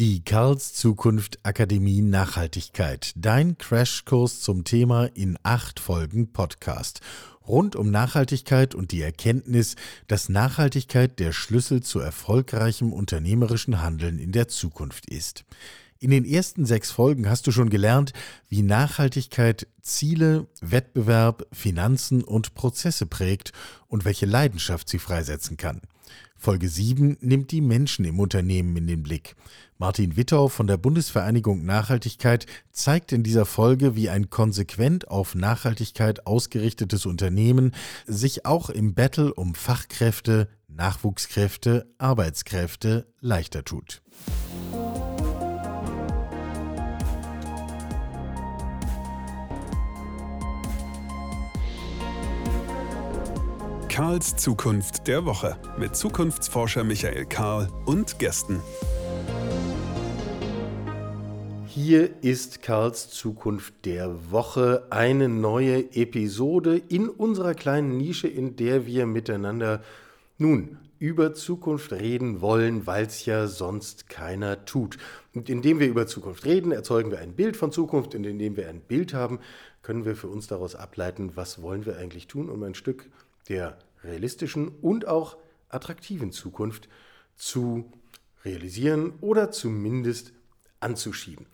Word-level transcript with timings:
Die 0.00 0.24
Karls 0.24 0.72
Zukunft 0.72 1.38
Akademie 1.44 2.02
Nachhaltigkeit. 2.02 3.12
Dein 3.14 3.58
Crashkurs 3.58 4.40
zum 4.40 4.64
Thema 4.64 5.04
in 5.14 5.38
acht 5.44 5.78
Folgen 5.78 6.32
Podcast. 6.32 7.00
Rund 7.46 7.76
um 7.76 7.92
Nachhaltigkeit 7.92 8.74
und 8.74 8.90
die 8.90 9.02
Erkenntnis, 9.02 9.76
dass 10.08 10.28
Nachhaltigkeit 10.28 11.20
der 11.20 11.30
Schlüssel 11.30 11.80
zu 11.80 12.00
erfolgreichem 12.00 12.92
unternehmerischen 12.92 13.82
Handeln 13.82 14.18
in 14.18 14.32
der 14.32 14.48
Zukunft 14.48 15.08
ist. 15.08 15.44
In 16.00 16.10
den 16.10 16.24
ersten 16.24 16.66
sechs 16.66 16.90
Folgen 16.90 17.30
hast 17.30 17.46
du 17.46 17.52
schon 17.52 17.70
gelernt, 17.70 18.12
wie 18.48 18.62
Nachhaltigkeit 18.62 19.68
Ziele, 19.80 20.48
Wettbewerb, 20.60 21.46
Finanzen 21.52 22.24
und 22.24 22.54
Prozesse 22.54 23.06
prägt 23.06 23.52
und 23.86 24.04
welche 24.04 24.26
Leidenschaft 24.26 24.88
sie 24.88 24.98
freisetzen 24.98 25.56
kann. 25.56 25.82
Folge 26.36 26.68
7 26.68 27.16
nimmt 27.20 27.52
die 27.52 27.62
Menschen 27.62 28.04
im 28.04 28.20
Unternehmen 28.20 28.76
in 28.76 28.86
den 28.86 29.02
Blick. 29.02 29.34
Martin 29.84 30.16
Wittau 30.16 30.48
von 30.48 30.66
der 30.66 30.78
Bundesvereinigung 30.78 31.66
Nachhaltigkeit 31.66 32.46
zeigt 32.72 33.12
in 33.12 33.22
dieser 33.22 33.44
Folge, 33.44 33.94
wie 33.94 34.08
ein 34.08 34.30
konsequent 34.30 35.08
auf 35.08 35.34
Nachhaltigkeit 35.34 36.26
ausgerichtetes 36.26 37.04
Unternehmen 37.04 37.74
sich 38.06 38.46
auch 38.46 38.70
im 38.70 38.94
Battle 38.94 39.34
um 39.34 39.54
Fachkräfte, 39.54 40.48
Nachwuchskräfte, 40.68 41.86
Arbeitskräfte 41.98 43.12
leichter 43.20 43.62
tut. 43.62 44.00
Karls 53.90 54.36
Zukunft 54.36 55.06
der 55.08 55.26
Woche 55.26 55.58
mit 55.78 55.94
Zukunftsforscher 55.94 56.84
Michael 56.84 57.26
Karl 57.26 57.68
und 57.84 58.18
Gästen. 58.18 58.62
Hier 61.74 62.22
ist 62.22 62.62
Karls 62.62 63.10
Zukunft 63.10 63.84
der 63.84 64.30
Woche, 64.30 64.86
eine 64.90 65.28
neue 65.28 65.92
Episode 65.96 66.76
in 66.76 67.08
unserer 67.08 67.54
kleinen 67.54 67.96
Nische, 67.96 68.28
in 68.28 68.54
der 68.54 68.86
wir 68.86 69.06
miteinander 69.06 69.82
nun 70.38 70.78
über 71.00 71.34
Zukunft 71.34 71.92
reden 71.92 72.40
wollen, 72.40 72.86
weil 72.86 73.06
es 73.06 73.26
ja 73.26 73.48
sonst 73.48 74.08
keiner 74.08 74.64
tut. 74.66 74.98
Und 75.34 75.50
indem 75.50 75.80
wir 75.80 75.88
über 75.88 76.06
Zukunft 76.06 76.44
reden, 76.44 76.70
erzeugen 76.70 77.10
wir 77.10 77.18
ein 77.18 77.34
Bild 77.34 77.56
von 77.56 77.72
Zukunft 77.72 78.14
und 78.14 78.24
indem 78.24 78.56
wir 78.56 78.68
ein 78.68 78.80
Bild 78.80 79.12
haben, 79.12 79.40
können 79.82 80.04
wir 80.04 80.14
für 80.14 80.28
uns 80.28 80.46
daraus 80.46 80.76
ableiten, 80.76 81.32
was 81.34 81.60
wollen 81.60 81.86
wir 81.86 81.96
eigentlich 81.96 82.28
tun, 82.28 82.50
um 82.50 82.62
ein 82.62 82.76
Stück 82.76 83.10
der 83.48 83.78
realistischen 84.04 84.68
und 84.80 85.08
auch 85.08 85.38
attraktiven 85.70 86.30
Zukunft 86.30 86.88
zu 87.34 87.90
realisieren 88.44 89.14
oder 89.20 89.50
zumindest 89.50 90.34
anzuschieben. 90.84 91.46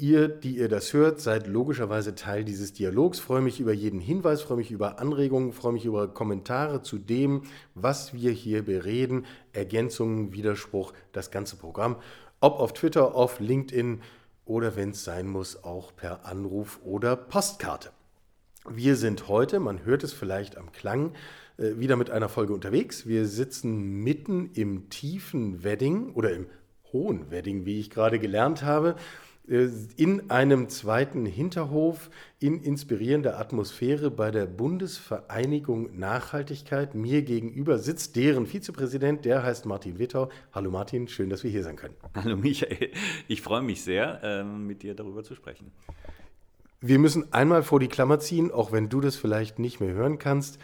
Ihr, 0.00 0.28
die 0.28 0.56
ihr 0.56 0.68
das 0.68 0.92
hört, 0.92 1.20
seid 1.20 1.48
logischerweise 1.48 2.14
Teil 2.14 2.44
dieses 2.44 2.72
Dialogs. 2.72 3.18
Freue 3.18 3.40
mich 3.40 3.58
über 3.58 3.72
jeden 3.72 3.98
Hinweis, 3.98 4.42
freue 4.42 4.58
mich 4.58 4.70
über 4.70 5.00
Anregungen, 5.00 5.52
freue 5.52 5.72
mich 5.72 5.84
über 5.84 6.06
Kommentare 6.06 6.82
zu 6.82 6.98
dem, 6.98 7.42
was 7.74 8.14
wir 8.14 8.30
hier 8.30 8.64
bereden, 8.64 9.26
Ergänzungen, 9.52 10.32
Widerspruch, 10.32 10.92
das 11.10 11.32
ganze 11.32 11.56
Programm. 11.56 11.96
Ob 12.38 12.60
auf 12.60 12.74
Twitter, 12.74 13.16
auf 13.16 13.40
LinkedIn 13.40 14.02
oder 14.44 14.76
wenn 14.76 14.90
es 14.90 15.02
sein 15.02 15.26
muss, 15.26 15.64
auch 15.64 15.96
per 15.96 16.26
Anruf 16.26 16.78
oder 16.84 17.16
Postkarte. 17.16 17.90
Wir 18.68 18.94
sind 18.94 19.26
heute, 19.26 19.58
man 19.58 19.84
hört 19.84 20.04
es 20.04 20.12
vielleicht 20.12 20.56
am 20.56 20.70
Klang, 20.70 21.12
äh, 21.56 21.78
wieder 21.78 21.96
mit 21.96 22.10
einer 22.10 22.28
Folge 22.28 22.52
unterwegs. 22.54 23.08
Wir 23.08 23.26
sitzen 23.26 24.04
mitten 24.04 24.50
im 24.54 24.90
tiefen 24.90 25.64
Wedding 25.64 26.12
oder 26.12 26.32
im 26.32 26.46
hohen 26.92 27.30
Wedding, 27.30 27.64
wie 27.66 27.80
ich 27.80 27.90
gerade 27.90 28.18
gelernt 28.18 28.62
habe, 28.62 28.96
äh, 29.48 29.68
in 29.96 30.30
einem 30.30 30.68
zweiten 30.68 31.26
Hinterhof 31.26 32.10
in 32.38 32.62
inspirierender 32.62 33.38
Atmosphäre 33.38 34.10
bei 34.10 34.30
der 34.30 34.46
Bundesvereinigung 34.46 35.98
Nachhaltigkeit. 35.98 36.94
Mir 36.94 37.22
gegenüber 37.22 37.78
sitzt 37.78 38.16
deren 38.16 38.46
Vizepräsident, 38.46 39.24
der 39.24 39.42
heißt 39.42 39.66
Martin 39.66 39.98
Wittau. 39.98 40.28
Hallo 40.52 40.70
Martin, 40.70 41.08
schön, 41.08 41.30
dass 41.30 41.44
wir 41.44 41.50
hier 41.50 41.62
sein 41.62 41.76
können. 41.76 41.94
Hallo 42.14 42.36
Michael, 42.36 42.90
ich 43.26 43.42
freue 43.42 43.62
mich 43.62 43.82
sehr, 43.82 44.20
ähm, 44.22 44.66
mit 44.66 44.82
dir 44.82 44.94
darüber 44.94 45.24
zu 45.24 45.34
sprechen. 45.34 45.72
Wir 46.80 46.98
müssen 46.98 47.32
einmal 47.32 47.64
vor 47.64 47.80
die 47.80 47.88
Klammer 47.88 48.20
ziehen, 48.20 48.52
auch 48.52 48.70
wenn 48.70 48.88
du 48.88 49.00
das 49.00 49.16
vielleicht 49.16 49.58
nicht 49.58 49.80
mehr 49.80 49.92
hören 49.92 50.18
kannst. 50.18 50.58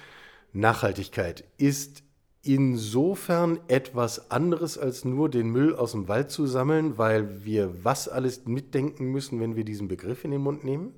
Nachhaltigkeit 0.53 1.43
ist 1.59 2.05
insofern 2.45 3.59
etwas 3.69 4.31
anderes 4.31 4.79
als 4.79 5.05
nur 5.05 5.31
den 5.31 5.49
Müll 5.49 5.75
aus 5.75 5.93
dem 5.93 6.09
Wald 6.09 6.31
zu 6.31 6.47
sammeln, 6.47 6.99
weil 6.99 7.45
wir 7.45 7.85
was 7.85 8.09
alles 8.09 8.45
mitdenken 8.45 9.07
müssen, 9.07 9.41
wenn 9.41 9.57
wir 9.57 9.65
diesen 9.65 9.89
Begriff 9.89 10.25
in 10.25 10.31
den 10.31 10.43
Mund 10.43 10.63
nehmen? 10.63 10.93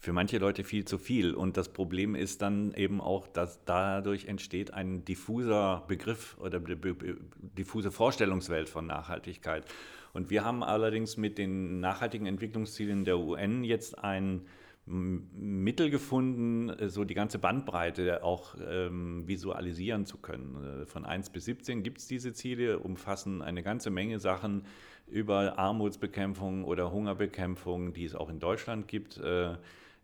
Für 0.00 0.12
manche 0.12 0.38
Leute 0.38 0.62
viel 0.62 0.84
zu 0.84 0.96
viel. 0.96 1.34
Und 1.34 1.56
das 1.56 1.70
Problem 1.70 2.14
ist 2.14 2.40
dann 2.40 2.72
eben 2.74 3.00
auch, 3.00 3.26
dass 3.26 3.64
dadurch 3.64 4.26
entsteht 4.26 4.72
ein 4.72 5.04
diffuser 5.04 5.84
Begriff 5.88 6.36
oder 6.38 6.60
diffuse 6.60 7.90
Vorstellungswelt 7.90 8.68
von 8.68 8.86
Nachhaltigkeit. 8.86 9.64
Und 10.12 10.30
wir 10.30 10.44
haben 10.44 10.62
allerdings 10.62 11.16
mit 11.16 11.36
den 11.36 11.80
nachhaltigen 11.80 12.26
Entwicklungszielen 12.26 13.04
der 13.04 13.18
UN 13.18 13.64
jetzt 13.64 13.98
ein 13.98 14.42
Mittel 14.88 15.90
gefunden, 15.90 16.70
äh, 16.70 16.88
so 16.88 17.04
die 17.04 17.14
ganze 17.14 17.38
Bandbreite 17.38 18.22
auch 18.24 18.54
ähm, 18.66 19.26
visualisieren 19.26 20.06
zu 20.06 20.18
können. 20.18 20.82
Äh, 20.82 20.86
von 20.86 21.04
1 21.04 21.30
bis 21.30 21.44
17 21.44 21.82
gibt 21.82 21.98
es 21.98 22.06
diese 22.06 22.32
Ziele, 22.32 22.78
umfassen 22.78 23.42
eine 23.42 23.62
ganze 23.62 23.90
Menge 23.90 24.18
Sachen 24.18 24.64
über 25.06 25.58
Armutsbekämpfung 25.58 26.64
oder 26.64 26.92
Hungerbekämpfung, 26.92 27.92
die 27.92 28.04
es 28.04 28.14
auch 28.14 28.28
in 28.28 28.40
Deutschland 28.40 28.88
gibt, 28.88 29.18
äh, 29.18 29.56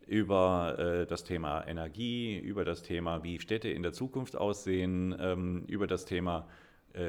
über 0.06 0.78
äh, 0.78 1.06
das 1.06 1.25
Thema 1.25 1.67
Energie, 1.67 2.39
über 2.39 2.65
das 2.65 2.83
Thema, 2.83 3.25
wie 3.25 3.41
Städte 3.41 3.69
in 3.69 3.83
der 3.83 3.93
Zukunft 3.93 4.37
aussehen, 4.37 5.15
ähm, 5.19 5.65
über 5.67 5.87
das 5.87 6.05
Thema 6.05 6.47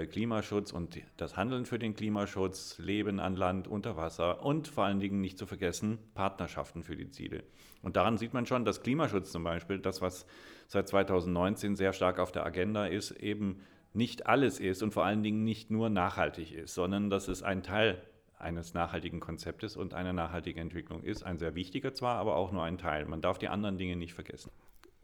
Klimaschutz 0.09 0.72
und 0.72 1.00
das 1.18 1.38
Handeln 1.38 1.66
für 1.66 1.78
den 1.78 1.94
Klimaschutz, 1.94 2.79
Leben 2.79 3.19
an 3.19 3.35
Land, 3.35 3.68
unter 3.68 3.96
Wasser 3.96 4.44
und 4.44 4.68
vor 4.68 4.85
allen 4.85 5.00
Dingen 5.00 5.22
nicht 5.22 5.38
zu 5.38 5.46
vergessen 5.46 6.00
Partnerschaften 6.16 6.81
für 6.84 6.96
die 6.96 7.12
Ziele. 7.12 7.44
Und 7.84 7.96
daran 7.96 8.18
sieht 8.18 8.34
man 8.34 8.47
schon, 8.47 8.66
dass 8.66 8.81
Klimaschutz 8.81 9.31
zum 9.31 9.44
Beispiel, 9.44 9.78
das 9.78 10.01
was 10.01 10.25
seit 10.68 10.88
2019 10.88 11.75
sehr 11.75 11.94
stark 11.94 12.18
auf 12.18 12.31
der 12.31 12.46
Agenda 12.46 12.88
ist, 12.88 13.12
eben 13.12 13.62
nicht 13.94 14.25
alles 14.25 14.59
ist 14.59 14.81
und 14.81 14.91
vor 14.91 15.06
allen 15.06 15.22
Dingen 15.22 15.44
nicht 15.44 15.69
nur 15.69 15.90
nachhaltig 15.90 16.52
ist, 16.52 16.73
sondern 16.73 17.12
dass 17.12 17.28
es 17.28 17.44
ein 17.44 17.62
Teil 17.62 18.02
eines 18.40 18.73
nachhaltigen 18.73 19.19
Konzeptes 19.19 19.78
und 19.78 19.94
einer 19.94 20.13
nachhaltigen 20.13 20.62
Entwicklung 20.62 21.03
ist. 21.03 21.23
Ein 21.23 21.38
sehr 21.38 21.56
wichtiger 21.56 21.94
zwar, 21.94 22.17
aber 22.17 22.35
auch 22.35 22.52
nur 22.52 22.63
ein 22.63 22.78
Teil. 22.78 23.06
Man 23.06 23.22
darf 23.22 23.38
die 23.38 23.47
anderen 23.47 23.78
Dinge 23.78 23.96
nicht 23.96 24.13
vergessen. 24.13 24.52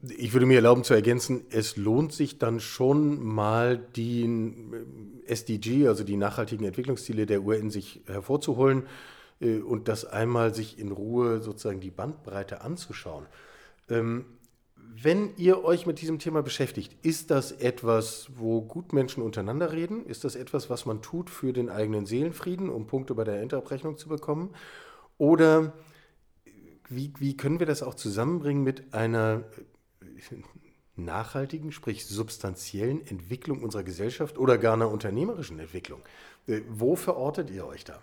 Ich 0.03 0.33
würde 0.33 0.47
mir 0.47 0.55
erlauben 0.55 0.83
zu 0.83 0.93
ergänzen, 0.95 1.45
es 1.51 1.77
lohnt 1.77 2.11
sich 2.11 2.39
dann 2.39 2.59
schon 2.59 3.23
mal 3.23 3.77
die 3.77 4.23
äh, 4.23 5.31
SDG, 5.31 5.87
also 5.87 6.03
die 6.03 6.17
nachhaltigen 6.17 6.65
Entwicklungsziele 6.65 7.25
der 7.25 7.43
UN, 7.43 7.69
sich 7.69 8.01
hervorzuholen 8.07 8.87
äh, 9.39 9.59
und 9.59 9.87
das 9.87 10.05
einmal 10.05 10.55
sich 10.55 10.79
in 10.79 10.91
Ruhe 10.91 11.41
sozusagen 11.41 11.81
die 11.81 11.91
Bandbreite 11.91 12.61
anzuschauen. 12.61 13.27
Ähm, 13.89 14.25
wenn 15.03 15.35
ihr 15.37 15.63
euch 15.63 15.85
mit 15.85 16.01
diesem 16.01 16.19
Thema 16.19 16.41
beschäftigt, 16.41 16.95
ist 17.03 17.31
das 17.31 17.51
etwas, 17.51 18.27
wo 18.35 18.61
Gutmenschen 18.61 19.23
untereinander 19.23 19.71
reden? 19.71 20.05
Ist 20.05 20.23
das 20.23 20.35
etwas, 20.35 20.69
was 20.69 20.85
man 20.85 21.01
tut 21.01 21.29
für 21.29 21.53
den 21.53 21.69
eigenen 21.69 22.05
Seelenfrieden, 22.05 22.69
um 22.69 22.87
Punkte 22.87 23.13
bei 23.13 23.23
der 23.23 23.41
Endabrechnung 23.41 23.97
zu 23.97 24.09
bekommen? 24.09 24.53
Oder 25.17 25.73
wie, 26.89 27.13
wie 27.19 27.37
können 27.37 27.59
wir 27.59 27.67
das 27.67 27.83
auch 27.83 27.93
zusammenbringen 27.93 28.63
mit 28.63 28.93
einer 28.93 29.43
nachhaltigen, 30.95 31.71
sprich 31.71 32.05
substanziellen 32.05 33.05
Entwicklung 33.07 33.63
unserer 33.63 33.83
Gesellschaft 33.83 34.37
oder 34.37 34.57
gar 34.57 34.73
einer 34.73 34.89
unternehmerischen 34.89 35.59
Entwicklung. 35.59 36.01
Äh, 36.47 36.61
wo 36.69 36.95
verortet 36.95 37.49
ihr 37.49 37.65
euch 37.65 37.83
da? 37.83 37.99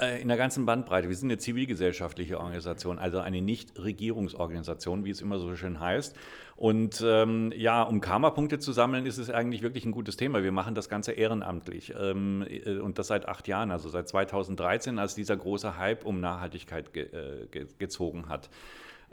Äh, 0.00 0.22
in 0.22 0.28
der 0.28 0.36
ganzen 0.36 0.64
Bandbreite. 0.64 1.08
Wir 1.08 1.16
sind 1.16 1.28
eine 1.28 1.38
zivilgesellschaftliche 1.38 2.38
Organisation, 2.38 3.00
also 3.00 3.18
eine 3.18 3.42
Nichtregierungsorganisation, 3.42 5.04
wie 5.04 5.10
es 5.10 5.20
immer 5.20 5.40
so 5.40 5.56
schön 5.56 5.80
heißt. 5.80 6.14
Und 6.54 7.02
ähm, 7.04 7.52
ja, 7.56 7.82
um 7.82 8.00
Karma-Punkte 8.00 8.60
zu 8.60 8.72
sammeln, 8.72 9.06
ist 9.06 9.18
es 9.18 9.28
eigentlich 9.28 9.62
wirklich 9.62 9.84
ein 9.84 9.90
gutes 9.90 10.16
Thema. 10.16 10.44
Wir 10.44 10.52
machen 10.52 10.76
das 10.76 10.88
Ganze 10.88 11.12
ehrenamtlich 11.12 11.94
ähm, 11.98 12.46
äh, 12.48 12.78
und 12.78 13.00
das 13.00 13.08
seit 13.08 13.26
acht 13.26 13.48
Jahren, 13.48 13.72
also 13.72 13.88
seit 13.88 14.08
2013, 14.08 15.00
als 15.00 15.16
dieser 15.16 15.36
große 15.36 15.78
Hype 15.78 16.04
um 16.04 16.20
Nachhaltigkeit 16.20 16.92
ge 16.92 17.06
äh, 17.06 17.46
ge 17.50 17.66
gezogen 17.78 18.28
hat. 18.28 18.50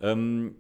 Ähm, 0.02 0.56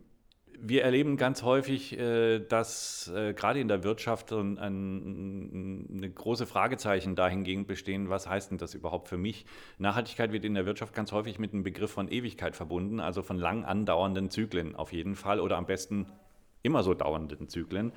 wir 0.61 0.83
erleben 0.83 1.17
ganz 1.17 1.43
häufig, 1.43 1.97
äh, 1.97 2.39
dass 2.39 3.11
äh, 3.15 3.33
gerade 3.33 3.59
in 3.59 3.67
der 3.67 3.83
Wirtschaft 3.83 4.31
ein, 4.31 4.57
ein, 4.57 5.87
eine 5.91 6.09
große 6.09 6.45
Fragezeichen 6.45 7.15
dahingehend 7.15 7.67
bestehen, 7.67 8.09
was 8.09 8.27
heißt 8.27 8.51
denn 8.51 8.57
das 8.57 8.73
überhaupt 8.73 9.07
für 9.07 9.17
mich? 9.17 9.45
Nachhaltigkeit 9.77 10.31
wird 10.31 10.45
in 10.45 10.53
der 10.53 10.65
Wirtschaft 10.65 10.93
ganz 10.93 11.11
häufig 11.11 11.39
mit 11.39 11.53
einem 11.53 11.63
Begriff 11.63 11.91
von 11.91 12.07
Ewigkeit 12.09 12.55
verbunden, 12.55 12.99
also 12.99 13.21
von 13.21 13.37
lang 13.37 13.65
andauernden 13.65 14.29
Zyklen 14.29 14.75
auf 14.75 14.93
jeden 14.93 15.15
Fall 15.15 15.39
oder 15.39 15.57
am 15.57 15.65
besten 15.65 16.07
immer 16.63 16.83
so 16.83 16.93
dauernden 16.93 17.47
Zyklen, 17.47 17.91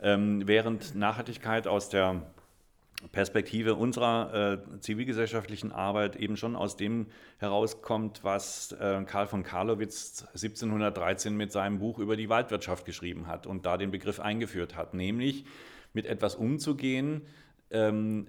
ähm, 0.00 0.46
während 0.46 0.94
Nachhaltigkeit 0.94 1.66
aus 1.66 1.88
der 1.88 2.22
Perspektive 3.12 3.74
unserer 3.74 4.62
äh, 4.74 4.80
zivilgesellschaftlichen 4.80 5.72
Arbeit 5.72 6.16
eben 6.16 6.36
schon 6.36 6.56
aus 6.56 6.76
dem 6.76 7.06
herauskommt, 7.38 8.24
was 8.24 8.72
äh, 8.72 9.02
Karl 9.04 9.26
von 9.26 9.42
Karlowitz 9.42 10.24
1713 10.32 11.36
mit 11.36 11.52
seinem 11.52 11.78
Buch 11.78 11.98
über 11.98 12.16
die 12.16 12.28
Waldwirtschaft 12.28 12.84
geschrieben 12.84 13.26
hat 13.26 13.46
und 13.46 13.66
da 13.66 13.76
den 13.76 13.90
Begriff 13.90 14.20
eingeführt 14.20 14.76
hat, 14.76 14.94
nämlich 14.94 15.44
mit 15.92 16.06
etwas 16.06 16.34
umzugehen, 16.34 17.22
ähm, 17.70 18.28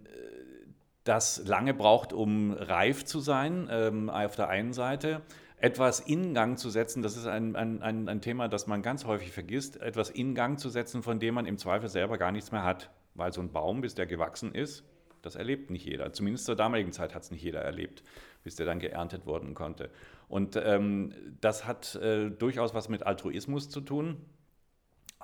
das 1.03 1.45
lange 1.45 1.73
braucht, 1.73 2.13
um 2.13 2.51
reif 2.51 3.05
zu 3.05 3.19
sein, 3.19 3.67
ähm, 3.71 4.09
auf 4.09 4.35
der 4.35 4.49
einen 4.49 4.73
Seite, 4.73 5.21
etwas 5.57 5.99
in 5.99 6.33
Gang 6.33 6.59
zu 6.59 6.69
setzen, 6.69 7.01
das 7.01 7.15
ist 7.15 7.27
ein, 7.27 7.55
ein, 7.55 7.81
ein, 7.81 8.09
ein 8.09 8.21
Thema, 8.21 8.47
das 8.47 8.67
man 8.67 8.81
ganz 8.81 9.05
häufig 9.05 9.31
vergisst, 9.31 9.77
etwas 9.81 10.09
in 10.09 10.35
Gang 10.35 10.59
zu 10.59 10.69
setzen, 10.69 11.01
von 11.01 11.19
dem 11.19 11.35
man 11.35 11.45
im 11.45 11.57
Zweifel 11.57 11.87
selber 11.87 12.17
gar 12.17 12.31
nichts 12.31 12.51
mehr 12.51 12.63
hat. 12.63 12.89
Weil 13.15 13.33
so 13.33 13.41
ein 13.41 13.51
Baum, 13.51 13.81
bis 13.81 13.95
der 13.95 14.05
gewachsen 14.05 14.53
ist, 14.53 14.83
das 15.21 15.35
erlebt 15.35 15.71
nicht 15.71 15.85
jeder. 15.85 16.13
Zumindest 16.13 16.45
zur 16.45 16.55
damaligen 16.55 16.91
Zeit 16.91 17.15
hat 17.15 17.23
es 17.23 17.31
nicht 17.31 17.43
jeder 17.43 17.61
erlebt, 17.61 18.03
bis 18.43 18.55
der 18.55 18.67
dann 18.67 18.79
geerntet 18.79 19.25
worden 19.25 19.55
konnte. 19.55 19.89
Und 20.27 20.55
ähm, 20.55 21.13
das 21.41 21.65
hat 21.65 21.95
äh, 21.95 22.29
durchaus 22.29 22.73
was 22.75 22.89
mit 22.89 23.03
Altruismus 23.03 23.69
zu 23.69 23.81
tun. 23.81 24.17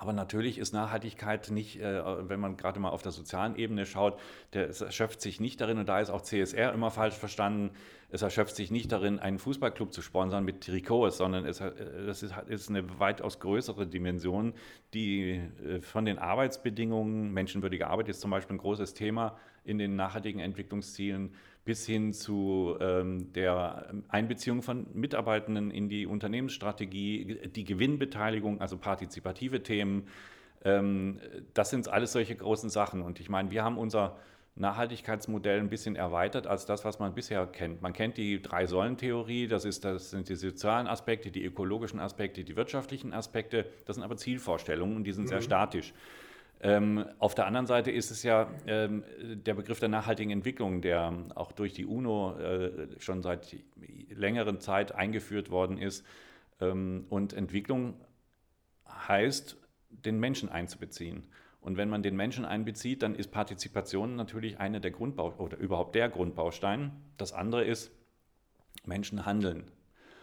Aber 0.02 0.12
natürlich 0.12 0.58
ist 0.58 0.72
Nachhaltigkeit 0.72 1.52
nicht, 1.52 1.80
äh, 1.80 2.28
wenn 2.28 2.40
man 2.40 2.56
gerade 2.56 2.80
mal 2.80 2.88
auf 2.88 3.02
der 3.02 3.12
sozialen 3.12 3.54
Ebene 3.54 3.86
schaut, 3.86 4.18
der, 4.52 4.66
erschöpft 4.66 5.20
sich 5.20 5.38
nicht 5.38 5.60
darin, 5.60 5.78
und 5.78 5.88
da 5.88 6.00
ist 6.00 6.10
auch 6.10 6.22
CSR 6.22 6.72
immer 6.72 6.90
falsch 6.90 7.14
verstanden, 7.14 7.70
es 8.10 8.20
erschöpft 8.20 8.56
sich 8.56 8.72
nicht 8.72 8.90
darin, 8.90 9.20
einen 9.20 9.38
Fußballclub 9.38 9.92
zu 9.92 10.02
sponsern 10.02 10.44
mit 10.44 10.60
Trikots, 10.60 11.18
sondern 11.18 11.46
es, 11.46 11.60
äh, 11.60 11.70
das 12.04 12.24
ist, 12.24 12.34
ist 12.48 12.68
eine 12.68 12.98
weitaus 12.98 13.38
größere 13.38 13.86
Dimension, 13.86 14.54
die 14.92 15.40
äh, 15.64 15.80
von 15.80 16.04
den 16.04 16.18
Arbeitsbedingungen, 16.18 17.32
menschenwürdige 17.32 17.86
Arbeit 17.86 18.08
ist 18.08 18.20
zum 18.20 18.32
Beispiel 18.32 18.56
ein 18.56 18.58
großes 18.58 18.94
Thema 18.94 19.38
in 19.62 19.78
den 19.78 19.94
nachhaltigen 19.94 20.40
Entwicklungszielen, 20.40 21.32
bis 21.64 21.86
hin 21.86 22.12
zu 22.12 22.76
ähm, 22.80 23.32
der 23.32 23.92
Einbeziehung 24.08 24.62
von 24.62 24.86
Mitarbeitenden 24.94 25.70
in 25.70 25.88
die 25.88 26.06
Unternehmensstrategie, 26.06 27.48
die 27.54 27.64
Gewinnbeteiligung, 27.64 28.60
also 28.60 28.76
partizipative 28.76 29.62
Themen. 29.62 30.08
Ähm, 30.64 31.20
das 31.54 31.70
sind 31.70 31.88
alles 31.88 32.12
solche 32.12 32.34
großen 32.34 32.68
Sachen. 32.68 33.02
Und 33.02 33.20
ich 33.20 33.28
meine, 33.28 33.50
wir 33.50 33.62
haben 33.62 33.78
unser 33.78 34.16
Nachhaltigkeitsmodell 34.54 35.60
ein 35.60 35.70
bisschen 35.70 35.96
erweitert 35.96 36.46
als 36.46 36.66
das, 36.66 36.84
was 36.84 36.98
man 36.98 37.14
bisher 37.14 37.46
kennt. 37.46 37.80
Man 37.80 37.92
kennt 37.92 38.18
die 38.18 38.42
Drei-Säulen-Theorie, 38.42 39.46
das, 39.46 39.62
das 39.80 40.10
sind 40.10 40.28
die 40.28 40.34
sozialen 40.34 40.86
Aspekte, 40.86 41.30
die 41.30 41.44
ökologischen 41.44 42.00
Aspekte, 42.00 42.44
die 42.44 42.54
wirtschaftlichen 42.54 43.14
Aspekte. 43.14 43.66
Das 43.86 43.96
sind 43.96 44.04
aber 44.04 44.16
Zielvorstellungen 44.16 44.96
und 44.96 45.04
die 45.04 45.12
sind 45.12 45.24
mhm. 45.24 45.28
sehr 45.28 45.42
statisch. 45.42 45.94
Ähm, 46.64 47.04
auf 47.18 47.34
der 47.34 47.46
anderen 47.46 47.66
Seite 47.66 47.90
ist 47.90 48.12
es 48.12 48.22
ja 48.22 48.48
ähm, 48.68 49.02
der 49.20 49.54
Begriff 49.54 49.80
der 49.80 49.88
nachhaltigen 49.88 50.30
Entwicklung, 50.30 50.80
der 50.80 51.12
auch 51.34 51.50
durch 51.50 51.72
die 51.72 51.84
UNO 51.84 52.38
äh, 52.38 53.00
schon 53.00 53.20
seit 53.20 53.56
längeren 54.08 54.60
Zeit 54.60 54.94
eingeführt 54.94 55.50
worden 55.50 55.76
ist. 55.76 56.06
Ähm, 56.60 57.06
und 57.10 57.32
Entwicklung 57.32 57.94
heißt, 58.88 59.56
den 59.90 60.20
Menschen 60.20 60.48
einzubeziehen. 60.48 61.26
Und 61.60 61.76
wenn 61.76 61.88
man 61.88 62.04
den 62.04 62.14
Menschen 62.14 62.44
einbezieht, 62.44 63.02
dann 63.02 63.16
ist 63.16 63.32
Partizipation 63.32 64.14
natürlich 64.14 64.60
eine 64.60 64.80
der 64.80 64.92
Grundbau 64.92 65.34
oder 65.38 65.58
überhaupt 65.58 65.96
der 65.96 66.08
Grundbaustein. 66.08 66.92
Das 67.16 67.32
andere 67.32 67.64
ist, 67.64 67.90
Menschen 68.84 69.26
handeln. 69.26 69.68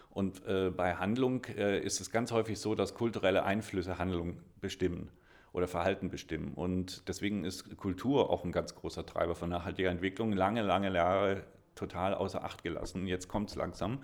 Und 0.09 0.45
äh, 0.47 0.69
bei 0.69 0.95
Handlung 0.95 1.43
äh, 1.45 1.79
ist 1.81 1.99
es 1.99 2.11
ganz 2.11 2.31
häufig 2.31 2.59
so, 2.59 2.75
dass 2.75 2.93
kulturelle 2.93 3.43
Einflüsse 3.43 3.97
Handlung 3.97 4.39
bestimmen 4.61 5.11
oder 5.51 5.67
Verhalten 5.67 6.09
bestimmen. 6.09 6.53
Und 6.53 7.07
deswegen 7.07 7.43
ist 7.43 7.75
Kultur 7.77 8.29
auch 8.29 8.43
ein 8.43 8.51
ganz 8.51 8.75
großer 8.75 9.05
Treiber 9.05 9.35
von 9.35 9.49
nachhaltiger 9.49 9.89
Entwicklung. 9.89 10.33
Lange, 10.33 10.61
lange 10.61 10.93
Jahre 10.93 11.43
total 11.75 12.13
außer 12.13 12.43
Acht 12.43 12.63
gelassen. 12.63 13.07
Jetzt 13.07 13.27
kommt 13.27 13.49
es 13.49 13.55
langsam. 13.55 14.03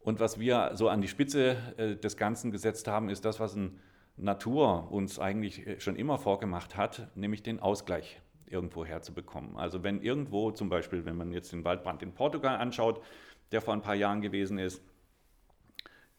Und 0.00 0.20
was 0.20 0.38
wir 0.38 0.72
so 0.74 0.88
an 0.88 1.00
die 1.00 1.08
Spitze 1.08 1.56
äh, 1.76 1.96
des 1.96 2.16
Ganzen 2.16 2.50
gesetzt 2.50 2.88
haben, 2.88 3.08
ist 3.08 3.24
das, 3.24 3.40
was 3.40 3.54
ein 3.54 3.80
Natur 4.16 4.92
uns 4.92 5.18
eigentlich 5.18 5.82
schon 5.82 5.96
immer 5.96 6.18
vorgemacht 6.18 6.76
hat, 6.76 7.08
nämlich 7.16 7.42
den 7.42 7.58
Ausgleich 7.58 8.20
irgendwo 8.46 8.84
herzubekommen. 8.84 9.56
Also 9.56 9.82
wenn 9.82 10.00
irgendwo 10.02 10.50
zum 10.50 10.68
Beispiel, 10.68 11.04
wenn 11.04 11.16
man 11.16 11.32
jetzt 11.32 11.52
den 11.52 11.64
Waldbrand 11.64 12.02
in 12.02 12.12
Portugal 12.12 12.56
anschaut, 12.56 13.02
der 13.50 13.60
vor 13.60 13.74
ein 13.74 13.82
paar 13.82 13.94
Jahren 13.94 14.20
gewesen 14.20 14.58
ist, 14.58 14.82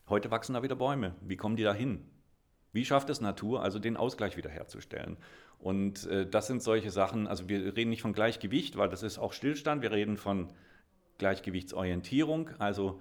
heute 0.10 0.32
wachsen 0.32 0.54
da 0.54 0.64
wieder 0.64 0.76
Bäume. 0.76 1.16
Wie 1.22 1.38
kommen 1.38 1.56
die 1.56 1.64
da 1.64 1.74
hin? 1.74 2.06
Wie 2.76 2.84
schafft 2.84 3.10
es 3.10 3.22
Natur, 3.22 3.64
also 3.64 3.80
den 3.80 3.96
Ausgleich 3.96 4.36
wiederherzustellen? 4.36 5.16
Und 5.60 6.06
äh, 6.08 6.28
das 6.30 6.48
sind 6.48 6.62
solche 6.62 6.92
Sachen, 6.92 7.26
also 7.26 7.48
wir 7.48 7.76
reden 7.78 7.90
nicht 7.90 8.02
von 8.02 8.12
Gleichgewicht, 8.12 8.78
weil 8.78 8.90
das 8.90 9.02
ist 9.02 9.18
auch 9.18 9.32
Stillstand, 9.32 9.82
wir 9.82 9.92
reden 9.92 10.18
von 10.18 10.50
Gleichgewichtsorientierung, 11.18 12.50
also 12.60 13.00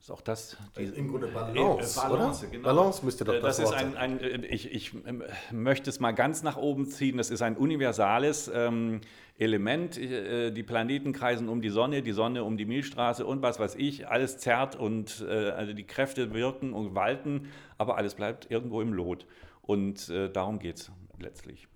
ist 0.00 0.10
auch 0.10 0.20
das. 0.22 0.56
Die, 0.76 0.80
also 0.80 0.94
Im 0.94 1.08
Grunde 1.08 1.26
Balance, 1.28 2.00
äh, 2.00 2.08
Balance, 2.08 2.42
oder? 2.44 2.50
Genau. 2.50 2.64
Balance 2.64 3.04
müsste 3.04 3.24
doch 3.24 3.34
äh, 3.34 3.40
das, 3.40 3.58
das 3.58 3.70
ist 3.70 3.74
ein, 3.74 3.96
ein, 3.96 4.20
äh, 4.20 4.46
ich, 4.46 4.72
ich 4.72 4.94
ähm, 5.06 5.22
möchte 5.52 5.90
es 5.90 6.00
mal 6.00 6.12
ganz 6.12 6.42
nach 6.42 6.56
oben 6.56 6.86
ziehen. 6.86 7.18
Das 7.18 7.30
ist 7.30 7.42
ein 7.42 7.56
universales 7.56 8.50
ähm, 8.52 9.02
Element. 9.38 9.98
Äh, 9.98 10.52
die 10.52 10.62
Planeten 10.62 11.12
kreisen 11.12 11.48
um 11.50 11.60
die 11.60 11.68
Sonne, 11.68 12.02
die 12.02 12.12
Sonne 12.12 12.44
um 12.44 12.56
die 12.56 12.64
Milchstraße 12.64 13.26
und 13.26 13.42
was 13.42 13.58
weiß 13.60 13.74
ich. 13.76 14.08
Alles 14.08 14.38
zerrt 14.38 14.74
und 14.74 15.24
äh, 15.28 15.50
also 15.50 15.74
die 15.74 15.84
Kräfte 15.84 16.32
wirken 16.32 16.72
und 16.72 16.94
walten, 16.94 17.48
aber 17.76 17.98
alles 17.98 18.14
bleibt 18.14 18.50
irgendwo 18.50 18.80
im 18.80 18.94
Lot. 18.94 19.26
Und 19.60 20.08
äh, 20.08 20.30
darum 20.30 20.58
geht 20.58 20.76
es 20.76 20.90
letztlich. 21.18 21.68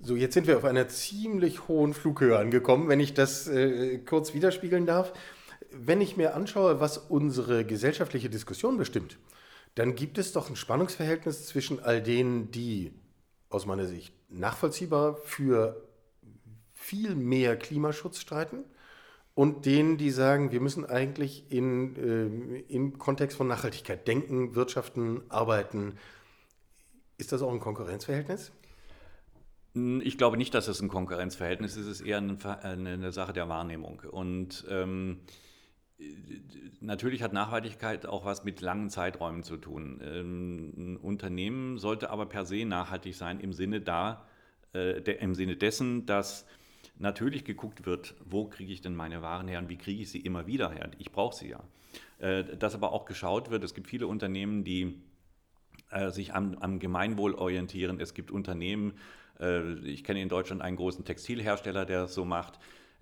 So, 0.00 0.16
jetzt 0.16 0.34
sind 0.34 0.46
wir 0.46 0.58
auf 0.58 0.64
einer 0.64 0.88
ziemlich 0.88 1.68
hohen 1.68 1.94
Flughöhe 1.94 2.36
angekommen, 2.36 2.88
wenn 2.88 3.00
ich 3.00 3.14
das 3.14 3.50
kurz 4.04 4.34
widerspiegeln 4.34 4.84
darf 4.84 5.14
wenn 5.78 6.00
ich 6.00 6.16
mir 6.16 6.34
anschaue, 6.34 6.80
was 6.80 6.98
unsere 6.98 7.64
gesellschaftliche 7.64 8.30
Diskussion 8.30 8.76
bestimmt, 8.76 9.18
dann 9.74 9.94
gibt 9.94 10.18
es 10.18 10.32
doch 10.32 10.48
ein 10.48 10.56
Spannungsverhältnis 10.56 11.46
zwischen 11.46 11.80
all 11.80 12.02
denen, 12.02 12.50
die 12.50 12.92
aus 13.50 13.66
meiner 13.66 13.86
Sicht 13.86 14.14
nachvollziehbar 14.28 15.16
für 15.16 15.82
viel 16.72 17.14
mehr 17.14 17.56
Klimaschutz 17.56 18.20
streiten 18.20 18.64
und 19.34 19.66
denen, 19.66 19.98
die 19.98 20.10
sagen, 20.10 20.50
wir 20.50 20.60
müssen 20.60 20.86
eigentlich 20.86 21.50
in, 21.50 21.96
äh, 21.96 22.72
im 22.72 22.98
Kontext 22.98 23.36
von 23.36 23.46
Nachhaltigkeit 23.46 24.08
denken, 24.08 24.54
wirtschaften, 24.54 25.22
arbeiten. 25.28 25.96
Ist 27.18 27.32
das 27.32 27.42
auch 27.42 27.52
ein 27.52 27.60
Konkurrenzverhältnis? 27.60 28.52
Ich 29.74 30.16
glaube 30.16 30.38
nicht, 30.38 30.54
dass 30.54 30.68
es 30.68 30.80
ein 30.80 30.88
Konkurrenzverhältnis 30.88 31.76
ist. 31.76 31.86
Es 31.86 32.00
ist 32.00 32.06
eher 32.06 32.16
eine, 32.16 32.38
eine 32.62 33.12
Sache 33.12 33.34
der 33.34 33.46
Wahrnehmung. 33.50 34.00
Und 34.10 34.64
ähm, 34.70 35.20
Natürlich 36.80 37.22
hat 37.22 37.32
Nachhaltigkeit 37.32 38.06
auch 38.06 38.24
was 38.24 38.44
mit 38.44 38.60
langen 38.60 38.90
Zeiträumen 38.90 39.42
zu 39.42 39.56
tun. 39.56 40.00
Ähm, 40.04 40.72
ein 40.76 40.96
Unternehmen 40.98 41.78
sollte 41.78 42.10
aber 42.10 42.26
per 42.26 42.44
se 42.44 42.64
nachhaltig 42.64 43.14
sein 43.14 43.40
im 43.40 43.52
Sinne, 43.52 43.80
da, 43.80 44.26
äh, 44.74 45.00
im 45.00 45.34
Sinne 45.34 45.56
dessen, 45.56 46.04
dass 46.06 46.46
natürlich 46.98 47.44
geguckt 47.44 47.86
wird, 47.86 48.14
wo 48.24 48.46
kriege 48.46 48.72
ich 48.72 48.82
denn 48.82 48.94
meine 48.94 49.22
Waren 49.22 49.48
her 49.48 49.58
und 49.58 49.68
wie 49.68 49.78
kriege 49.78 50.02
ich 50.02 50.10
sie 50.10 50.20
immer 50.20 50.46
wieder 50.46 50.70
her. 50.70 50.90
Ich 50.98 51.12
brauche 51.12 51.34
sie 51.34 51.48
ja. 51.48 51.64
Äh, 52.18 52.56
dass 52.56 52.74
aber 52.74 52.92
auch 52.92 53.06
geschaut 53.06 53.50
wird, 53.50 53.64
es 53.64 53.74
gibt 53.74 53.88
viele 53.88 54.06
Unternehmen, 54.06 54.64
die 54.64 55.02
äh, 55.90 56.10
sich 56.10 56.34
am, 56.34 56.56
am 56.58 56.78
Gemeinwohl 56.78 57.34
orientieren. 57.34 58.00
Es 58.00 58.14
gibt 58.14 58.30
Unternehmen, 58.30 58.94
ich 59.84 60.02
kenne 60.02 60.22
in 60.22 60.30
Deutschland 60.30 60.62
einen 60.62 60.78
großen 60.78 61.04
Textilhersteller, 61.04 61.84
der 61.84 62.00
das 62.00 62.14
so 62.14 62.24
macht 62.24 62.58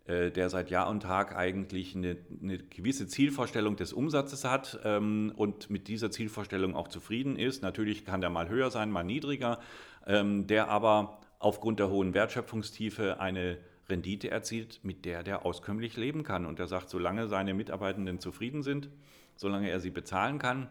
der 0.06 0.50
seit 0.50 0.70
Jahr 0.70 0.90
und 0.90 1.00
Tag 1.00 1.34
eigentlich 1.34 1.96
eine, 1.96 2.18
eine 2.42 2.58
gewisse 2.58 3.06
Zielvorstellung 3.06 3.76
des 3.76 3.94
Umsatzes 3.94 4.44
hat 4.44 4.78
ähm, 4.84 5.32
und 5.34 5.70
mit 5.70 5.88
dieser 5.88 6.10
Zielvorstellung 6.10 6.76
auch 6.76 6.88
zufrieden 6.88 7.36
ist. 7.36 7.62
Natürlich 7.62 8.04
kann 8.04 8.20
der 8.20 8.28
mal 8.28 8.50
höher 8.50 8.70
sein, 8.70 8.90
mal 8.90 9.02
niedriger, 9.02 9.60
ähm, 10.06 10.46
der 10.46 10.68
aber 10.68 11.20
aufgrund 11.38 11.78
der 11.78 11.88
hohen 11.88 12.12
Wertschöpfungstiefe 12.12 13.18
eine 13.18 13.58
Rendite 13.88 14.30
erzielt, 14.30 14.80
mit 14.82 15.04
der 15.04 15.22
der 15.22 15.44
auskömmlich 15.44 15.96
leben 15.96 16.22
kann. 16.22 16.46
Und 16.46 16.58
er 16.58 16.66
sagt, 16.66 16.90
solange 16.90 17.28
seine 17.28 17.54
Mitarbeitenden 17.54 18.18
zufrieden 18.18 18.62
sind, 18.62 18.90
solange 19.36 19.70
er 19.70 19.80
sie 19.80 19.90
bezahlen 19.90 20.38
kann, 20.38 20.68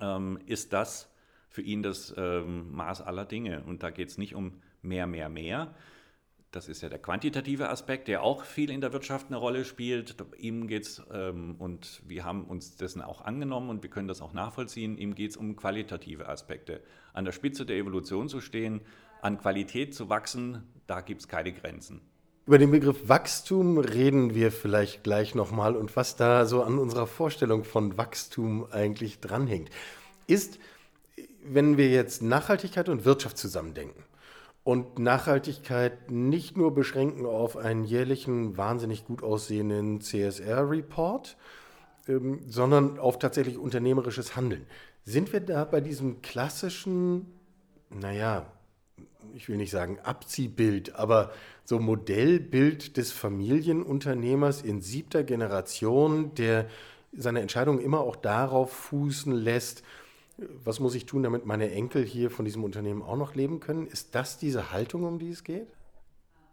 ähm, 0.00 0.38
ist 0.46 0.72
das 0.72 1.10
für 1.48 1.62
ihn 1.62 1.82
das 1.82 2.14
ähm, 2.16 2.72
Maß 2.72 3.02
aller 3.02 3.24
Dinge. 3.24 3.62
Und 3.64 3.82
da 3.82 3.90
geht 3.90 4.08
es 4.08 4.18
nicht 4.18 4.34
um 4.34 4.60
mehr, 4.82 5.06
mehr, 5.06 5.28
mehr, 5.28 5.74
das 6.54 6.68
ist 6.68 6.82
ja 6.82 6.88
der 6.88 6.98
quantitative 6.98 7.68
Aspekt, 7.68 8.08
der 8.08 8.22
auch 8.22 8.44
viel 8.44 8.70
in 8.70 8.80
der 8.80 8.92
Wirtschaft 8.92 9.26
eine 9.28 9.36
Rolle 9.36 9.64
spielt. 9.64 10.16
Ihm 10.38 10.66
geht 10.66 10.84
es, 10.84 11.02
ähm, 11.12 11.56
und 11.58 12.02
wir 12.06 12.24
haben 12.24 12.44
uns 12.44 12.76
dessen 12.76 13.02
auch 13.02 13.22
angenommen 13.22 13.70
und 13.70 13.82
wir 13.82 13.90
können 13.90 14.08
das 14.08 14.20
auch 14.20 14.32
nachvollziehen, 14.32 14.96
ihm 14.96 15.14
geht 15.14 15.32
es 15.32 15.36
um 15.36 15.56
qualitative 15.56 16.28
Aspekte. 16.28 16.80
An 17.12 17.24
der 17.24 17.32
Spitze 17.32 17.66
der 17.66 17.76
Evolution 17.76 18.28
zu 18.28 18.40
stehen, 18.40 18.82
an 19.22 19.38
Qualität 19.38 19.94
zu 19.94 20.08
wachsen, 20.08 20.62
da 20.86 21.00
gibt 21.00 21.22
es 21.22 21.28
keine 21.28 21.52
Grenzen. 21.52 22.00
Über 22.46 22.58
den 22.58 22.70
Begriff 22.70 23.08
Wachstum 23.08 23.78
reden 23.78 24.34
wir 24.34 24.52
vielleicht 24.52 25.02
gleich 25.02 25.34
nochmal 25.34 25.74
und 25.74 25.96
was 25.96 26.14
da 26.16 26.44
so 26.44 26.62
an 26.62 26.78
unserer 26.78 27.06
Vorstellung 27.06 27.64
von 27.64 27.96
Wachstum 27.96 28.66
eigentlich 28.70 29.20
dranhängt. 29.20 29.70
Ist, 30.26 30.58
wenn 31.42 31.78
wir 31.78 31.88
jetzt 31.88 32.20
Nachhaltigkeit 32.20 32.90
und 32.90 33.06
Wirtschaft 33.06 33.38
zusammendenken, 33.38 34.04
und 34.64 34.98
Nachhaltigkeit 34.98 36.10
nicht 36.10 36.56
nur 36.56 36.74
beschränken 36.74 37.26
auf 37.26 37.56
einen 37.56 37.84
jährlichen, 37.84 38.56
wahnsinnig 38.56 39.04
gut 39.04 39.22
aussehenden 39.22 40.00
CSR-Report, 40.00 41.36
ähm, 42.08 42.40
sondern 42.48 42.98
auf 42.98 43.18
tatsächlich 43.18 43.58
unternehmerisches 43.58 44.36
Handeln. 44.36 44.66
Sind 45.04 45.32
wir 45.34 45.40
da 45.40 45.64
bei 45.64 45.82
diesem 45.82 46.22
klassischen, 46.22 47.26
naja, 47.90 48.46
ich 49.34 49.48
will 49.48 49.58
nicht 49.58 49.70
sagen 49.70 49.98
Abziehbild, 50.02 50.94
aber 50.94 51.32
so 51.64 51.78
Modellbild 51.78 52.96
des 52.96 53.12
Familienunternehmers 53.12 54.62
in 54.62 54.80
siebter 54.80 55.24
Generation, 55.24 56.34
der 56.34 56.68
seine 57.12 57.40
Entscheidungen 57.40 57.80
immer 57.80 58.00
auch 58.00 58.16
darauf 58.16 58.72
fußen 58.72 59.32
lässt, 59.32 59.82
was 60.36 60.80
muss 60.80 60.94
ich 60.94 61.06
tun, 61.06 61.22
damit 61.22 61.46
meine 61.46 61.70
Enkel 61.70 62.04
hier 62.04 62.30
von 62.30 62.44
diesem 62.44 62.64
Unternehmen 62.64 63.02
auch 63.02 63.16
noch 63.16 63.34
leben 63.34 63.60
können? 63.60 63.86
Ist 63.86 64.14
das 64.14 64.38
diese 64.38 64.72
Haltung, 64.72 65.04
um 65.04 65.18
die 65.18 65.30
es 65.30 65.44
geht? 65.44 65.68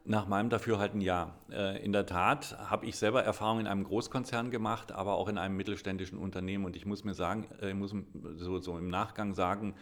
Nach 0.03 0.27
meinem 0.27 0.49
Dafürhalten 0.49 0.99
ja. 0.99 1.35
Äh, 1.51 1.83
in 1.83 1.91
der 1.91 2.05
Tat 2.05 2.57
habe 2.69 2.85
ich 2.85 2.97
selber 2.97 3.23
Erfahrungen 3.23 3.61
in 3.61 3.67
einem 3.67 3.83
Großkonzern 3.83 4.49
gemacht, 4.49 4.91
aber 4.91 5.13
auch 5.13 5.27
in 5.27 5.37
einem 5.37 5.55
mittelständischen 5.57 6.17
Unternehmen. 6.17 6.65
Und 6.65 6.75
ich 6.75 6.85
muss 6.85 7.03
mir 7.03 7.13
sagen, 7.13 7.47
ich 7.57 7.67
äh, 7.67 7.73
muss 7.73 7.93
so, 8.35 8.59
so 8.59 8.77
im 8.77 8.89
Nachgang 8.89 9.33
sagen, 9.35 9.75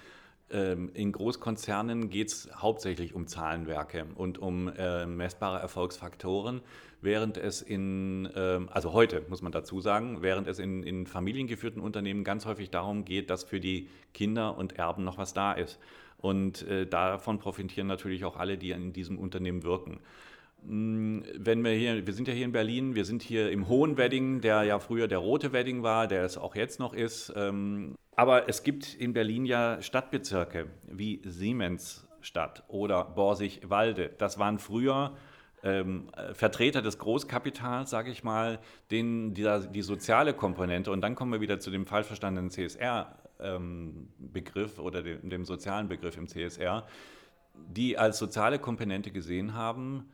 in 0.50 1.12
Großkonzernen 1.12 2.10
geht 2.10 2.29
es 2.29 2.50
hauptsächlich 2.56 3.13
um 3.13 3.27
Zahlenwerke 3.27 4.06
und 4.15 4.39
um 4.39 4.68
äh, 4.68 5.06
messbare 5.06 5.60
Erfolgsfaktoren, 5.60 6.62
während 7.01 7.38
es 7.38 7.62
in, 7.62 8.25
äh, 8.25 8.60
also 8.70 8.94
heute 8.94 9.24
muss 9.29 9.41
man 9.41 9.51
dazu 9.51 9.79
sagen, 9.79 10.22
während 10.22 10.48
es 10.48 10.58
in, 10.58 10.84
in 10.84 11.06
familiengeführten 11.06 11.82
Unternehmen 11.82 12.24
ganz 12.24 12.46
häufig 12.46 12.72
darum 12.72 13.06
geht, 13.06 13.29
dass 13.29 13.44
für 13.44 13.60
die 13.60 13.89
Kinder 14.13 14.58
und 14.58 14.77
Erben 14.77 15.03
noch 15.03 15.18
was 15.18 15.34
da 15.34 15.53
ist. 15.53 15.79
Und 16.18 16.68
äh, 16.68 16.86
davon 16.86 17.39
profitieren 17.39 17.88
natürlich 17.88 18.25
auch 18.25 18.36
alle, 18.36 18.58
die 18.58 18.72
in 18.72 18.91
diesem 18.91 19.18
Unternehmen 19.18 19.63
wirken. 19.63 20.00
Wenn 20.61 21.63
wir 21.63 21.71
hier, 21.71 22.05
wir 22.05 22.13
sind 22.13 22.27
ja 22.27 22.33
hier 22.33 22.45
in 22.45 22.51
Berlin, 22.51 22.95
wir 22.95 23.05
sind 23.05 23.21
hier 23.21 23.51
im 23.51 23.67
Hohen 23.67 23.97
Wedding, 23.97 24.41
der 24.41 24.63
ja 24.63 24.79
früher 24.79 25.07
der 25.07 25.19
Rote 25.19 25.53
Wedding 25.53 25.83
war, 25.83 26.07
der 26.07 26.23
es 26.23 26.37
auch 26.37 26.55
jetzt 26.55 26.79
noch 26.79 26.93
ist. 26.93 27.31
Ähm, 27.35 27.95
aber 28.15 28.49
es 28.49 28.63
gibt 28.63 28.93
in 28.95 29.13
Berlin 29.13 29.45
ja 29.45 29.81
Stadtbezirke 29.81 30.67
wie 30.87 31.21
Siemensstadt 31.23 32.63
oder 32.67 33.05
Borsig-Walde. 33.05 34.11
Das 34.17 34.37
waren 34.37 34.59
früher 34.59 35.15
ähm, 35.63 36.09
Vertreter 36.33 36.81
des 36.81 36.97
Großkapitals, 36.97 37.89
sage 37.89 38.11
ich 38.11 38.23
mal, 38.23 38.59
denen 38.91 39.33
die, 39.33 39.47
die, 39.73 39.81
soziale 39.81 40.33
Komponente, 40.33 40.91
und 40.91 41.01
dann 41.01 41.15
kommen 41.15 41.31
wir 41.31 41.41
wieder 41.41 41.59
zu 41.59 41.71
dem 41.71 41.85
falsch 41.85 42.07
verstandenen 42.07 42.49
CSR-Begriff 42.49 44.77
ähm, 44.77 44.83
oder 44.83 45.03
dem, 45.03 45.29
dem 45.29 45.45
sozialen 45.45 45.87
Begriff 45.87 46.17
im 46.17 46.27
CSR, 46.27 46.85
die 47.55 47.97
als 47.97 48.17
soziale 48.17 48.59
Komponente 48.59 49.11
gesehen 49.11 49.53
haben, 49.53 50.09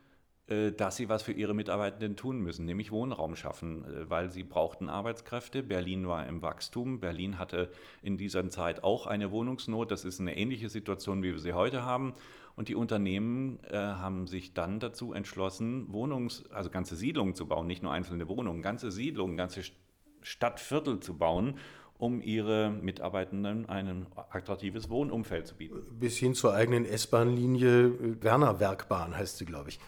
dass 0.73 0.95
sie 0.95 1.09
was 1.09 1.23
für 1.23 1.31
ihre 1.31 1.55
Mitarbeitenden 1.55 2.15
tun 2.15 2.39
müssen, 2.39 2.65
nämlich 2.65 2.91
Wohnraum 2.91 3.35
schaffen, 3.35 3.83
äh, 3.83 4.09
weil 4.09 4.29
sie 4.29 4.43
brauchten 4.43 4.89
Arbeitskräfte. 4.89 5.63
Berlin 5.63 6.07
war 6.07 6.27
im 6.27 6.43
Wachstum. 6.43 6.99
Berlin 6.99 7.39
hatte 7.39 7.71
in 8.03 8.17
dieser 8.17 8.47
Zeit 8.49 8.83
auch 8.83 9.07
eine 9.07 9.31
Wohnungsnot. 9.31 9.89
Das 9.89 10.05
ist 10.05 10.19
eine 10.19 10.37
ähnliche 10.37 10.69
Situation, 10.69 11.23
wie 11.23 11.31
wir 11.31 11.39
sie 11.39 11.53
heute 11.53 11.83
haben. 11.83 12.13
Und 12.55 12.69
die 12.69 12.75
Unternehmen 12.75 13.59
äh, 13.71 13.75
haben 13.75 14.27
sich 14.27 14.53
dann 14.53 14.79
dazu 14.79 15.13
entschlossen, 15.13 15.91
Wohnungs-, 15.91 16.47
also 16.51 16.69
ganze 16.69 16.95
Siedlungen 16.95 17.33
zu 17.33 17.47
bauen, 17.47 17.65
nicht 17.65 17.81
nur 17.81 17.91
einzelne 17.91 18.29
Wohnungen, 18.29 18.61
ganze 18.61 18.91
Siedlungen, 18.91 19.37
ganze 19.37 19.63
Stadtviertel 20.21 20.99
zu 20.99 21.17
bauen, 21.17 21.57
um 21.97 22.21
ihre 22.21 22.69
Mitarbeitenden 22.69 23.67
ein 23.67 24.05
attraktives 24.15 24.91
Wohnumfeld 24.91 25.47
zu 25.47 25.55
bieten. 25.55 25.81
Bis 25.99 26.17
hin 26.17 26.35
zur 26.35 26.53
eigenen 26.53 26.85
S-Bahn-Linie 26.85 28.21
Werner 28.21 28.59
Werkbahn 28.59 29.17
heißt 29.17 29.39
sie, 29.39 29.45
glaube 29.45 29.69
ich 29.69 29.79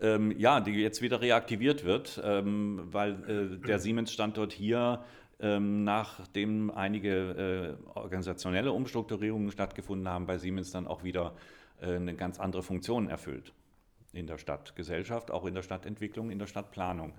ähm, 0.00 0.32
ja, 0.38 0.60
die 0.60 0.72
jetzt 0.72 1.02
wieder 1.02 1.20
reaktiviert 1.20 1.84
wird, 1.84 2.20
ähm, 2.24 2.82
weil 2.90 3.58
äh, 3.62 3.66
der 3.66 3.78
Siemens-Standort 3.78 4.52
hier 4.52 5.04
ähm, 5.42 5.84
nachdem 5.84 6.70
einige 6.70 7.76
äh, 7.88 7.88
organisationelle 7.94 8.72
Umstrukturierungen 8.72 9.50
stattgefunden 9.50 10.08
haben, 10.08 10.26
bei 10.26 10.38
Siemens 10.38 10.70
dann 10.70 10.86
auch 10.86 11.02
wieder 11.02 11.34
äh, 11.80 11.94
eine 11.94 12.14
ganz 12.14 12.38
andere 12.38 12.62
Funktion 12.62 13.08
erfüllt 13.08 13.54
in 14.12 14.26
der 14.26 14.38
Stadtgesellschaft, 14.38 15.30
auch 15.30 15.46
in 15.46 15.54
der 15.54 15.62
Stadtentwicklung, 15.62 16.30
in 16.30 16.38
der 16.38 16.46
Stadtplanung. 16.46 17.14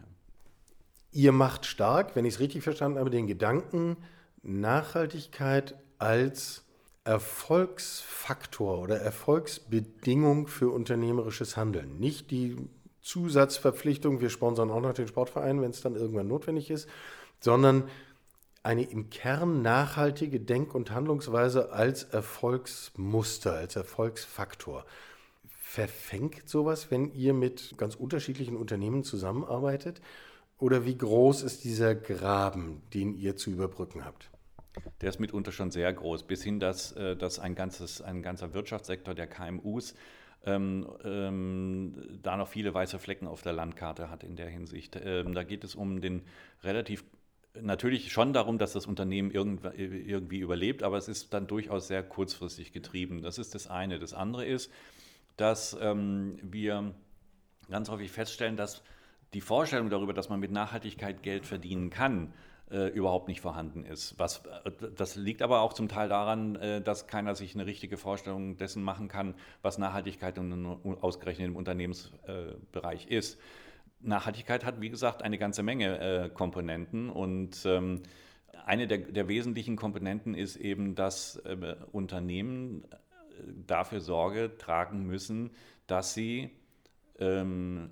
Ihr 1.12 1.32
macht 1.32 1.66
stark, 1.66 2.16
wenn 2.16 2.26
ich 2.26 2.36
es 2.36 2.40
richtig 2.40 2.64
verstanden 2.64 3.00
habe, 3.00 3.10
den 3.10 3.28
Gedanken, 3.28 3.98
Nachhaltigkeit 4.44 5.76
als 5.98 6.66
Erfolgsfaktor 7.04 8.80
oder 8.80 9.00
Erfolgsbedingung 9.00 10.48
für 10.48 10.70
unternehmerisches 10.70 11.58
Handeln. 11.58 12.00
Nicht 12.00 12.32
die 12.32 12.58
Zusatzverpflichtung, 13.02 14.22
wir 14.22 14.30
sponsern 14.30 14.70
auch 14.70 14.82
noch 14.82 14.94
den 14.94 15.08
Sportverein, 15.08 15.62
wenn 15.62 15.72
es 15.72 15.82
dann 15.82 15.96
irgendwann 15.96 16.28
notwendig 16.28 16.70
ist, 16.70 16.88
sondern 17.40 17.90
eine 18.64 18.84
im 18.84 19.10
Kern 19.10 19.62
nachhaltige 19.62 20.40
Denk- 20.40 20.76
und 20.76 20.92
Handlungsweise 20.92 21.72
als 21.72 22.04
Erfolgsmuster, 22.04 23.54
als 23.54 23.76
Erfolgsfaktor. 23.76 24.86
Verfängt 25.48 26.48
sowas, 26.48 26.92
wenn 26.92 27.12
ihr 27.14 27.34
mit 27.34 27.76
ganz 27.78 27.96
unterschiedlichen 27.96 28.58
Unternehmen 28.58 29.04
zusammenarbeitet? 29.04 30.02
Oder 30.60 30.86
wie 30.86 30.98
groß 30.98 31.42
ist 31.42 31.64
dieser 31.64 31.96
Graben, 31.96 32.84
den 32.94 33.16
ihr 33.16 33.36
zu 33.36 33.50
überbrücken 33.50 34.06
habt? 34.06 34.31
Der 35.02 35.10
ist 35.10 35.20
mitunter 35.20 35.52
schon 35.52 35.72
sehr 35.72 35.92
groß, 35.92 36.24
bis 36.24 36.44
hin, 36.44 36.60
dass, 36.60 36.94
äh, 36.94 37.16
dass 37.16 37.40
ein, 37.40 37.56
ganzes, 37.56 38.02
ein 38.02 38.22
ganzer 38.22 38.54
Wirtschaftssektor 38.54 39.14
der 39.14 39.28
KMUs 39.28 39.96
ähm, 40.46 40.88
ähm, 41.04 42.20
da 42.24 42.38
noch 42.38 42.48
viele 42.48 42.74
weiße 42.74 42.98
Flecken 43.00 43.28
auf 43.28 43.42
der 43.42 43.54
Landkarte 43.54 44.10
hat 44.10 44.24
in 44.24 44.36
der 44.36 44.48
Hinsicht. 44.48 45.00
Ähm, 45.04 45.34
da 45.34 45.44
geht 45.44 45.64
es 45.64 45.76
um 45.76 46.02
den 46.02 46.24
relativ 46.64 47.04
natürlich 47.60 48.12
schon 48.12 48.34
darum, 48.34 48.58
dass 48.58 48.74
das 48.74 48.86
Unternehmen 48.86 49.32
irgendwie 49.32 50.40
überlebt, 50.40 50.84
aber 50.84 50.98
es 50.98 51.10
ist 51.10 51.34
dann 51.34 51.48
durchaus 51.48 51.88
sehr 51.88 52.02
kurzfristig 52.02 52.72
getrieben. 52.72 53.22
Das 53.22 53.38
ist 53.38 53.56
das 53.56 53.68
eine. 53.68 54.00
Das 54.00 54.14
andere 54.14 54.46
ist, 54.46 54.72
dass 55.38 55.78
ähm, 55.82 56.40
wir 56.42 56.94
ganz 57.70 57.90
häufig 57.90 58.12
feststellen, 58.12 58.56
dass 58.56 58.84
die 59.34 59.42
Vorstellung 59.42 59.90
darüber, 59.90 60.14
dass 60.14 60.30
man 60.30 60.40
mit 60.40 60.52
Nachhaltigkeit 60.52 61.24
Geld 61.24 61.46
verdienen 61.46 61.90
kann, 61.90 62.34
äh, 62.72 62.88
überhaupt 62.88 63.28
nicht 63.28 63.42
vorhanden 63.42 63.84
ist. 63.84 64.18
Was, 64.18 64.46
äh, 64.64 64.72
das 64.96 65.18
liegt 65.18 65.42
aber 65.42 65.60
auch 65.60 65.74
zum 65.74 65.90
Teil 65.90 66.08
daran, 66.08 66.56
äh, 66.56 66.82
dass 66.82 67.06
keiner 67.06 67.36
sich 67.36 67.54
eine 67.54 67.66
richtige 67.66 67.98
Vorstellung 67.98 68.56
dessen 68.56 68.82
machen 68.82 69.10
kann, 69.10 69.36
was 69.62 69.78
Nachhaltigkeit 69.78 70.40
ausgerechnet 71.02 71.48
im 71.48 71.58
Unternehmensbereich 71.58 73.08
ist. 73.08 73.40
Nachhaltigkeit 74.00 74.64
hat, 74.64 74.80
wie 74.80 74.90
gesagt, 74.90 75.22
eine 75.22 75.38
ganze 75.38 75.64
Menge 75.64 76.32
Komponenten 76.34 77.10
und 77.10 77.66
ähm, 77.66 78.02
eine 78.66 78.88
der, 78.88 79.00
der, 79.00 79.28
wesentlichen 79.28 79.76
Komponenten 79.76 80.34
ist 80.34 80.56
eben, 80.56 80.96
dass 80.96 81.42
Unternehmen 81.92 82.84
dafür 83.68 84.00
Sorge 84.00 84.58
tragen 84.58 85.06
müssen, 85.06 85.52
dass 85.88 86.14
sie 86.14 86.50
ähm, 87.20 87.92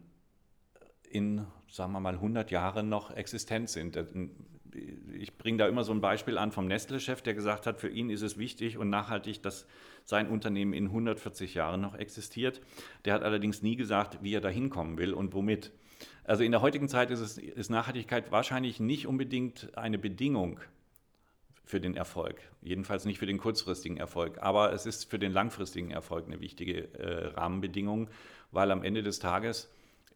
in, 1.09 1.45
sagen 1.69 1.91
wir 1.91 1.99
mal, 1.99 2.15
100 2.15 2.49
Jahren 2.49 2.89
noch 2.89 3.11
existent 3.11 3.69
sind 3.69 3.97
ich 5.13 5.37
bringe 5.37 5.57
da 5.57 5.67
immer 5.67 5.83
so 5.83 5.91
ein 5.91 6.01
Beispiel 6.01 6.37
an 6.37 6.51
vom 6.51 6.67
Nestle-Chef, 6.67 7.21
der 7.21 7.33
gesagt 7.33 7.65
hat, 7.65 7.79
für 7.79 7.89
ihn 7.89 8.09
ist 8.09 8.21
es 8.21 8.37
wichtig 8.37 8.77
und 8.77 8.89
nachhaltig, 8.89 9.41
dass 9.41 9.65
sein 10.05 10.27
Unternehmen 10.27 10.73
in 10.73 10.85
140 10.85 11.53
Jahren 11.53 11.81
noch 11.81 11.95
existiert. 11.95 12.61
Der 13.05 13.13
hat 13.13 13.23
allerdings 13.23 13.61
nie 13.61 13.75
gesagt, 13.75 14.19
wie 14.21 14.33
er 14.33 14.41
da 14.41 14.49
hinkommen 14.49 14.97
will 14.97 15.13
und 15.13 15.33
womit. 15.33 15.71
Also 16.23 16.43
in 16.43 16.51
der 16.51 16.61
heutigen 16.61 16.87
Zeit 16.87 17.11
ist, 17.11 17.19
es, 17.19 17.37
ist 17.37 17.69
Nachhaltigkeit 17.69 18.31
wahrscheinlich 18.31 18.79
nicht 18.79 19.07
unbedingt 19.07 19.75
eine 19.77 19.97
Bedingung 19.97 20.59
für 21.63 21.79
den 21.79 21.95
Erfolg. 21.95 22.41
Jedenfalls 22.61 23.05
nicht 23.05 23.19
für 23.19 23.27
den 23.27 23.37
kurzfristigen 23.37 23.97
Erfolg. 23.97 24.41
Aber 24.41 24.73
es 24.73 24.85
ist 24.85 25.09
für 25.09 25.19
den 25.19 25.31
langfristigen 25.31 25.91
Erfolg 25.91 26.25
eine 26.25 26.39
wichtige 26.39 26.93
äh, 26.95 27.27
Rahmenbedingung, 27.27 28.09
weil 28.51 28.71
am 28.71 28.83
Ende 28.83 29.03
des 29.03 29.19
Tages 29.19 29.69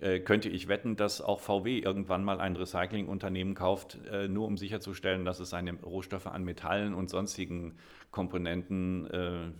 äh, 0.04 0.20
könnte 0.20 0.50
ich 0.50 0.68
wetten, 0.68 0.98
dass 0.98 1.22
auch 1.22 1.40
VW 1.40 1.80
irgendwann 1.80 2.26
mal 2.26 2.42
ein 2.42 2.58
Recyclingunternehmen 2.58 3.56
kauft, 3.56 3.98
äh, 4.12 4.28
nur 4.28 4.48
um 4.48 4.58
sicherzustellen, 4.58 5.24
dass 5.24 5.40
es 5.40 5.50
seine 5.50 5.76
Rohstoffe 5.76 6.28
an 6.28 6.44
Metallen 6.44 6.94
und 6.94 7.10
sonstigen 7.10 7.76
Komponenten 8.12 9.10
äh, 9.10 9.52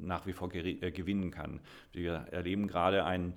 nach 0.00 0.26
wie 0.26 0.32
vor 0.32 0.48
gewinnen 0.48 1.30
kann. 1.30 1.60
Wir 1.92 2.26
erleben 2.32 2.66
gerade 2.66 3.04
ein, 3.04 3.34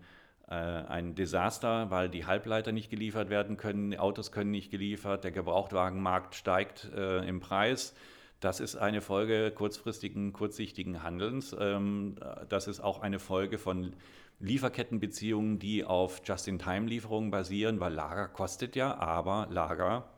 ein 0.47 1.13
Desaster, 1.13 1.91
weil 1.91 2.07
die 2.07 2.25
Halbleiter 2.25 2.71
nicht 2.71 2.89
geliefert 2.89 3.29
werden 3.29 3.57
können, 3.57 3.91
die 3.91 3.99
Autos 3.99 4.31
können 4.31 4.51
nicht 4.51 4.71
geliefert, 4.71 5.25
der 5.25 5.31
Gebrauchtwagenmarkt 5.31 6.35
steigt 6.35 6.89
im 6.95 7.41
Preis. 7.41 7.93
Das 8.39 8.59
ist 8.59 8.75
eine 8.75 9.01
Folge 9.01 9.51
kurzfristigen, 9.51 10.31
kurzsichtigen 10.31 11.01
Handelns. 11.03 11.55
Ähm, 11.59 12.15
das 12.49 12.67
ist 12.67 12.79
auch 12.79 13.01
eine 13.01 13.19
Folge 13.19 13.57
von 13.57 13.93
Lieferkettenbeziehungen, 14.39 15.59
die 15.59 15.83
auf 15.83 16.21
Just-in-Time-Lieferungen 16.23 17.31
basieren, 17.31 17.79
weil 17.79 17.93
Lager 17.93 18.27
kostet 18.27 18.75
ja, 18.75 18.95
aber 18.97 19.47
Lager, 19.49 20.09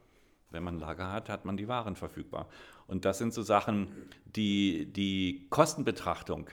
wenn 0.52 0.64
man 0.64 0.80
Lager 0.80 1.12
hat, 1.12 1.30
hat 1.30 1.46
man 1.46 1.58
die 1.58 1.68
Waren 1.68 1.96
verfügbar. 1.96 2.50
Und 2.88 3.06
das 3.06 3.18
sind 3.18 3.34
so 3.34 3.44
Sachen, 3.44 3.88
die 4.26 4.92
die 4.92 5.48
Kostenbetrachtung, 5.50 6.50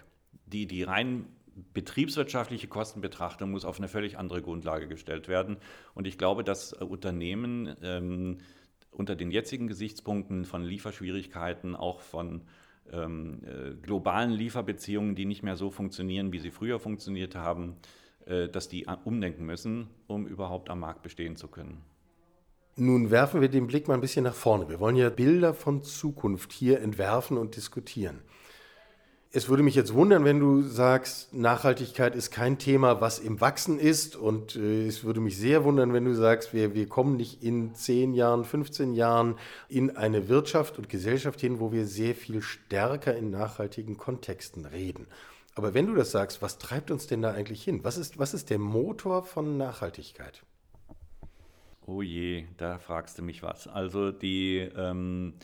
die 0.46 0.66
die 0.66 0.82
rein 0.82 1.26
betriebswirtschaftliche 1.72 2.68
Kostenbetrachtung 2.68 3.50
muss 3.50 3.64
auf 3.64 3.78
eine 3.78 3.88
völlig 3.88 4.18
andere 4.18 4.42
Grundlage 4.42 4.88
gestellt 4.88 5.26
werden. 5.26 5.56
Und 5.94 6.06
ich 6.06 6.18
glaube, 6.18 6.44
dass 6.44 6.72
äh, 6.72 6.84
Unternehmen 6.84 7.74
ähm, 7.82 8.38
unter 8.90 9.16
den 9.16 9.30
jetzigen 9.30 9.66
Gesichtspunkten 9.66 10.44
von 10.44 10.62
Lieferschwierigkeiten, 10.62 11.74
auch 11.74 12.00
von 12.00 12.42
ähm, 12.92 13.40
äh, 13.44 13.74
globalen 13.74 14.30
Lieferbeziehungen, 14.30 15.14
die 15.14 15.24
nicht 15.24 15.42
mehr 15.42 15.56
so 15.56 15.70
funktionieren, 15.70 16.32
wie 16.32 16.38
sie 16.38 16.50
früher 16.50 16.78
funktioniert 16.78 17.34
haben, 17.34 17.76
äh, 18.26 18.48
dass 18.48 18.68
die 18.68 18.86
umdenken 19.04 19.46
müssen, 19.46 19.88
um 20.06 20.26
überhaupt 20.26 20.70
am 20.70 20.80
Markt 20.80 21.02
bestehen 21.02 21.36
zu 21.36 21.48
können. 21.48 21.82
Nun 22.78 23.10
werfen 23.10 23.40
wir 23.40 23.48
den 23.48 23.66
Blick 23.66 23.88
mal 23.88 23.94
ein 23.94 24.02
bisschen 24.02 24.24
nach 24.24 24.34
vorne. 24.34 24.68
Wir 24.68 24.80
wollen 24.80 24.96
ja 24.96 25.08
Bilder 25.08 25.54
von 25.54 25.82
Zukunft 25.82 26.52
hier 26.52 26.80
entwerfen 26.80 27.38
und 27.38 27.56
diskutieren. 27.56 28.20
Es 29.36 29.50
würde 29.50 29.62
mich 29.62 29.74
jetzt 29.74 29.92
wundern, 29.92 30.24
wenn 30.24 30.40
du 30.40 30.62
sagst, 30.62 31.34
Nachhaltigkeit 31.34 32.14
ist 32.14 32.30
kein 32.30 32.56
Thema, 32.56 33.02
was 33.02 33.18
im 33.18 33.38
Wachsen 33.38 33.78
ist. 33.78 34.16
Und 34.16 34.56
äh, 34.56 34.86
es 34.86 35.04
würde 35.04 35.20
mich 35.20 35.36
sehr 35.36 35.62
wundern, 35.62 35.92
wenn 35.92 36.06
du 36.06 36.14
sagst, 36.14 36.54
wir, 36.54 36.72
wir 36.72 36.88
kommen 36.88 37.16
nicht 37.16 37.42
in 37.42 37.74
10 37.74 38.14
Jahren, 38.14 38.46
15 38.46 38.94
Jahren 38.94 39.34
in 39.68 39.94
eine 39.94 40.30
Wirtschaft 40.30 40.78
und 40.78 40.88
Gesellschaft 40.88 41.38
hin, 41.38 41.60
wo 41.60 41.70
wir 41.70 41.84
sehr 41.84 42.14
viel 42.14 42.40
stärker 42.40 43.14
in 43.14 43.28
nachhaltigen 43.28 43.98
Kontexten 43.98 44.64
reden. 44.64 45.06
Aber 45.54 45.74
wenn 45.74 45.86
du 45.86 45.94
das 45.94 46.12
sagst, 46.12 46.40
was 46.40 46.56
treibt 46.56 46.90
uns 46.90 47.06
denn 47.06 47.20
da 47.20 47.32
eigentlich 47.32 47.62
hin? 47.62 47.80
Was 47.84 47.98
ist, 47.98 48.18
was 48.18 48.32
ist 48.32 48.48
der 48.48 48.58
Motor 48.58 49.22
von 49.22 49.58
Nachhaltigkeit? 49.58 50.44
Oh 51.84 52.00
je, 52.00 52.46
da 52.56 52.78
fragst 52.78 53.18
du 53.18 53.22
mich 53.22 53.42
was. 53.42 53.68
Also 53.68 54.12
die... 54.12 54.60
Ähm 54.74 55.34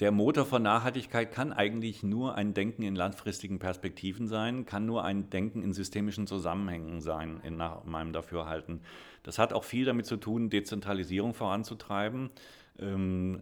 der 0.00 0.10
Motor 0.12 0.46
von 0.46 0.62
Nachhaltigkeit 0.62 1.30
kann 1.30 1.52
eigentlich 1.52 2.02
nur 2.02 2.34
ein 2.34 2.54
Denken 2.54 2.82
in 2.82 2.96
langfristigen 2.96 3.58
Perspektiven 3.58 4.26
sein, 4.28 4.64
kann 4.64 4.86
nur 4.86 5.04
ein 5.04 5.28
Denken 5.28 5.62
in 5.62 5.74
systemischen 5.74 6.26
Zusammenhängen 6.26 7.02
sein, 7.02 7.40
in 7.44 7.58
nach 7.58 7.84
meinem 7.84 8.14
Dafürhalten. 8.14 8.80
Das 9.22 9.38
hat 9.38 9.52
auch 9.52 9.64
viel 9.64 9.84
damit 9.84 10.06
zu 10.06 10.16
tun, 10.16 10.48
Dezentralisierung 10.48 11.34
voranzutreiben. 11.34 12.30
Ähm, 12.78 13.40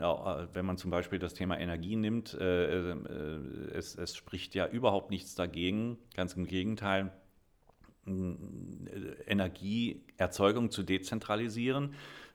wenn 0.52 0.66
man 0.66 0.78
zum 0.78 0.90
Beispiel 0.90 1.20
das 1.20 1.34
Thema 1.34 1.56
Energie 1.60 1.94
nimmt, 1.94 2.34
äh, 2.34 2.90
äh, 2.90 2.96
es, 3.72 3.94
es 3.94 4.16
spricht 4.16 4.56
ja 4.56 4.66
überhaupt 4.66 5.10
nichts 5.10 5.36
dagegen, 5.36 5.96
ganz 6.16 6.34
im 6.34 6.46
Gegenteil. 6.46 7.12
Energieerzeugung 9.26 10.70
zu 10.70 10.82
dezentralisieren. 10.82 11.94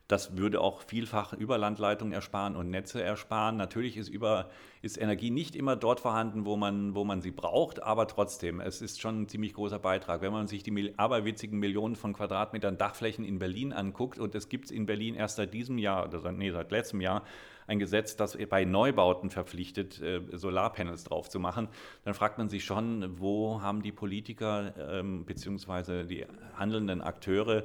Das 0.10 0.38
würde 0.38 0.60
auch 0.60 0.82
vielfach 0.82 1.32
Überlandleitungen 1.32 2.14
ersparen 2.14 2.58
und 2.58 2.70
Netze 2.70 3.02
ersparen. 3.02 3.56
Natürlich 3.56 3.96
ist, 3.96 4.10
über, 4.10 4.50
ist 4.82 5.02
Energie 5.02 5.32
nicht 5.32 5.56
immer 5.56 5.78
dort 5.78 6.02
vorhanden, 6.02 6.46
wo 6.46 6.58
man, 6.58 6.94
wo 6.94 7.06
man 7.06 7.22
sie 7.22 7.32
braucht, 7.32 7.82
aber 7.82 8.06
trotzdem, 8.08 8.60
es 8.60 8.82
ist 8.82 9.00
schon 9.00 9.22
ein 9.22 9.28
ziemlich 9.30 9.54
großer 9.54 9.80
Beitrag. 9.80 10.22
Wenn 10.22 10.34
man 10.34 10.48
sich 10.48 10.62
die 10.62 10.94
aberwitzigen 10.98 11.58
Millionen 11.58 11.96
von 11.96 12.14
Quadratmetern 12.14 12.78
Dachflächen 12.78 13.24
in 13.24 13.40
Berlin 13.40 13.72
anguckt, 13.72 14.20
und 14.20 14.36
es 14.36 14.50
gibt 14.50 14.72
in 14.72 14.86
Berlin 14.86 15.16
erst 15.16 15.38
seit 15.38 15.54
diesem 15.54 15.78
Jahr, 15.78 16.06
oder 16.06 16.20
seit, 16.20 16.36
nee, 16.36 16.52
seit 16.52 16.72
letztem 16.72 17.00
Jahr, 17.00 17.24
ein 17.66 17.80
Gesetz, 17.80 18.18
das 18.18 18.38
bei 18.50 18.66
Neubauten 18.66 19.30
verpflichtet, 19.30 20.02
äh, 20.02 20.22
Solarpanels 20.34 21.06
drauf 21.06 21.30
zu 21.30 21.40
machen, 21.40 21.70
dann 22.04 22.14
fragt 22.14 22.38
man 22.38 22.50
sich 22.50 22.66
schon, 22.66 23.20
wo 23.20 23.62
haben 23.62 23.82
die 23.82 23.94
Politiker 23.94 24.74
ähm, 24.78 25.24
bzw. 25.24 26.04
die 26.04 26.26
handelnden 26.58 27.02
Akteure 27.02 27.64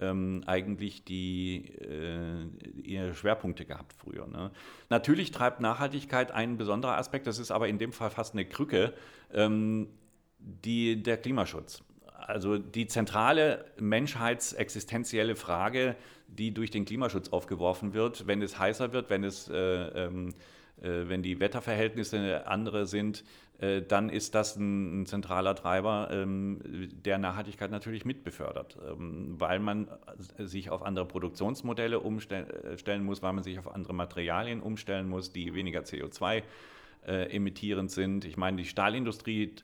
ähm, 0.00 0.42
eigentlich 0.46 1.04
die, 1.04 1.72
äh, 1.80 2.46
ihre 2.82 3.14
Schwerpunkte 3.14 3.64
gehabt 3.64 3.94
früher. 3.94 4.26
Ne? 4.26 4.50
Natürlich 4.90 5.30
treibt 5.30 5.60
Nachhaltigkeit 5.60 6.32
ein 6.32 6.56
besonderer 6.56 6.98
Aspekt, 6.98 7.26
das 7.26 7.38
ist 7.38 7.50
aber 7.50 7.68
in 7.68 7.78
dem 7.78 7.92
Fall 7.92 8.10
fast 8.10 8.34
eine 8.34 8.44
Krücke, 8.44 8.92
ähm, 9.32 9.88
die, 10.38 11.02
der 11.02 11.16
Klimaschutz. 11.16 11.82
Also 12.14 12.58
die 12.58 12.86
zentrale 12.86 13.64
menschheitsexistenzielle 13.78 15.36
Frage, 15.36 15.96
die 16.28 16.52
durch 16.52 16.70
den 16.70 16.84
Klimaschutz 16.84 17.28
aufgeworfen 17.28 17.94
wird, 17.94 18.26
wenn 18.26 18.42
es 18.42 18.58
heißer 18.58 18.92
wird, 18.92 19.10
wenn, 19.10 19.24
es, 19.24 19.48
äh, 19.48 19.54
ähm, 19.54 20.30
äh, 20.30 20.32
wenn 20.78 21.22
die 21.22 21.40
Wetterverhältnisse 21.40 22.46
andere 22.46 22.86
sind, 22.86 23.24
äh, 23.58 23.82
dann 23.82 24.10
ist 24.10 24.34
das 24.34 24.56
ein, 24.56 25.02
ein 25.02 25.06
zentraler 25.06 25.54
Treiber, 25.54 26.08
ähm, 26.12 26.60
der 27.04 27.16
Nachhaltigkeit 27.18 27.70
natürlich 27.70 28.04
mitbefördert, 28.04 28.76
ähm, 28.86 29.36
weil 29.38 29.60
man 29.60 29.88
sich 30.38 30.68
auf 30.68 30.82
andere 30.82 31.06
Produktionsmodelle 31.06 32.00
umstellen 32.00 33.04
muss, 33.04 33.22
weil 33.22 33.32
man 33.32 33.44
sich 33.44 33.58
auf 33.58 33.74
andere 33.74 33.94
Materialien 33.94 34.60
umstellen 34.60 35.08
muss, 35.08 35.32
die 35.32 35.54
weniger 35.54 35.80
CO2 35.80 36.42
äh, 37.06 37.34
emittierend 37.34 37.90
sind. 37.90 38.26
Ich 38.26 38.36
meine, 38.36 38.58
die 38.58 38.66
Stahlindustrie 38.66 39.54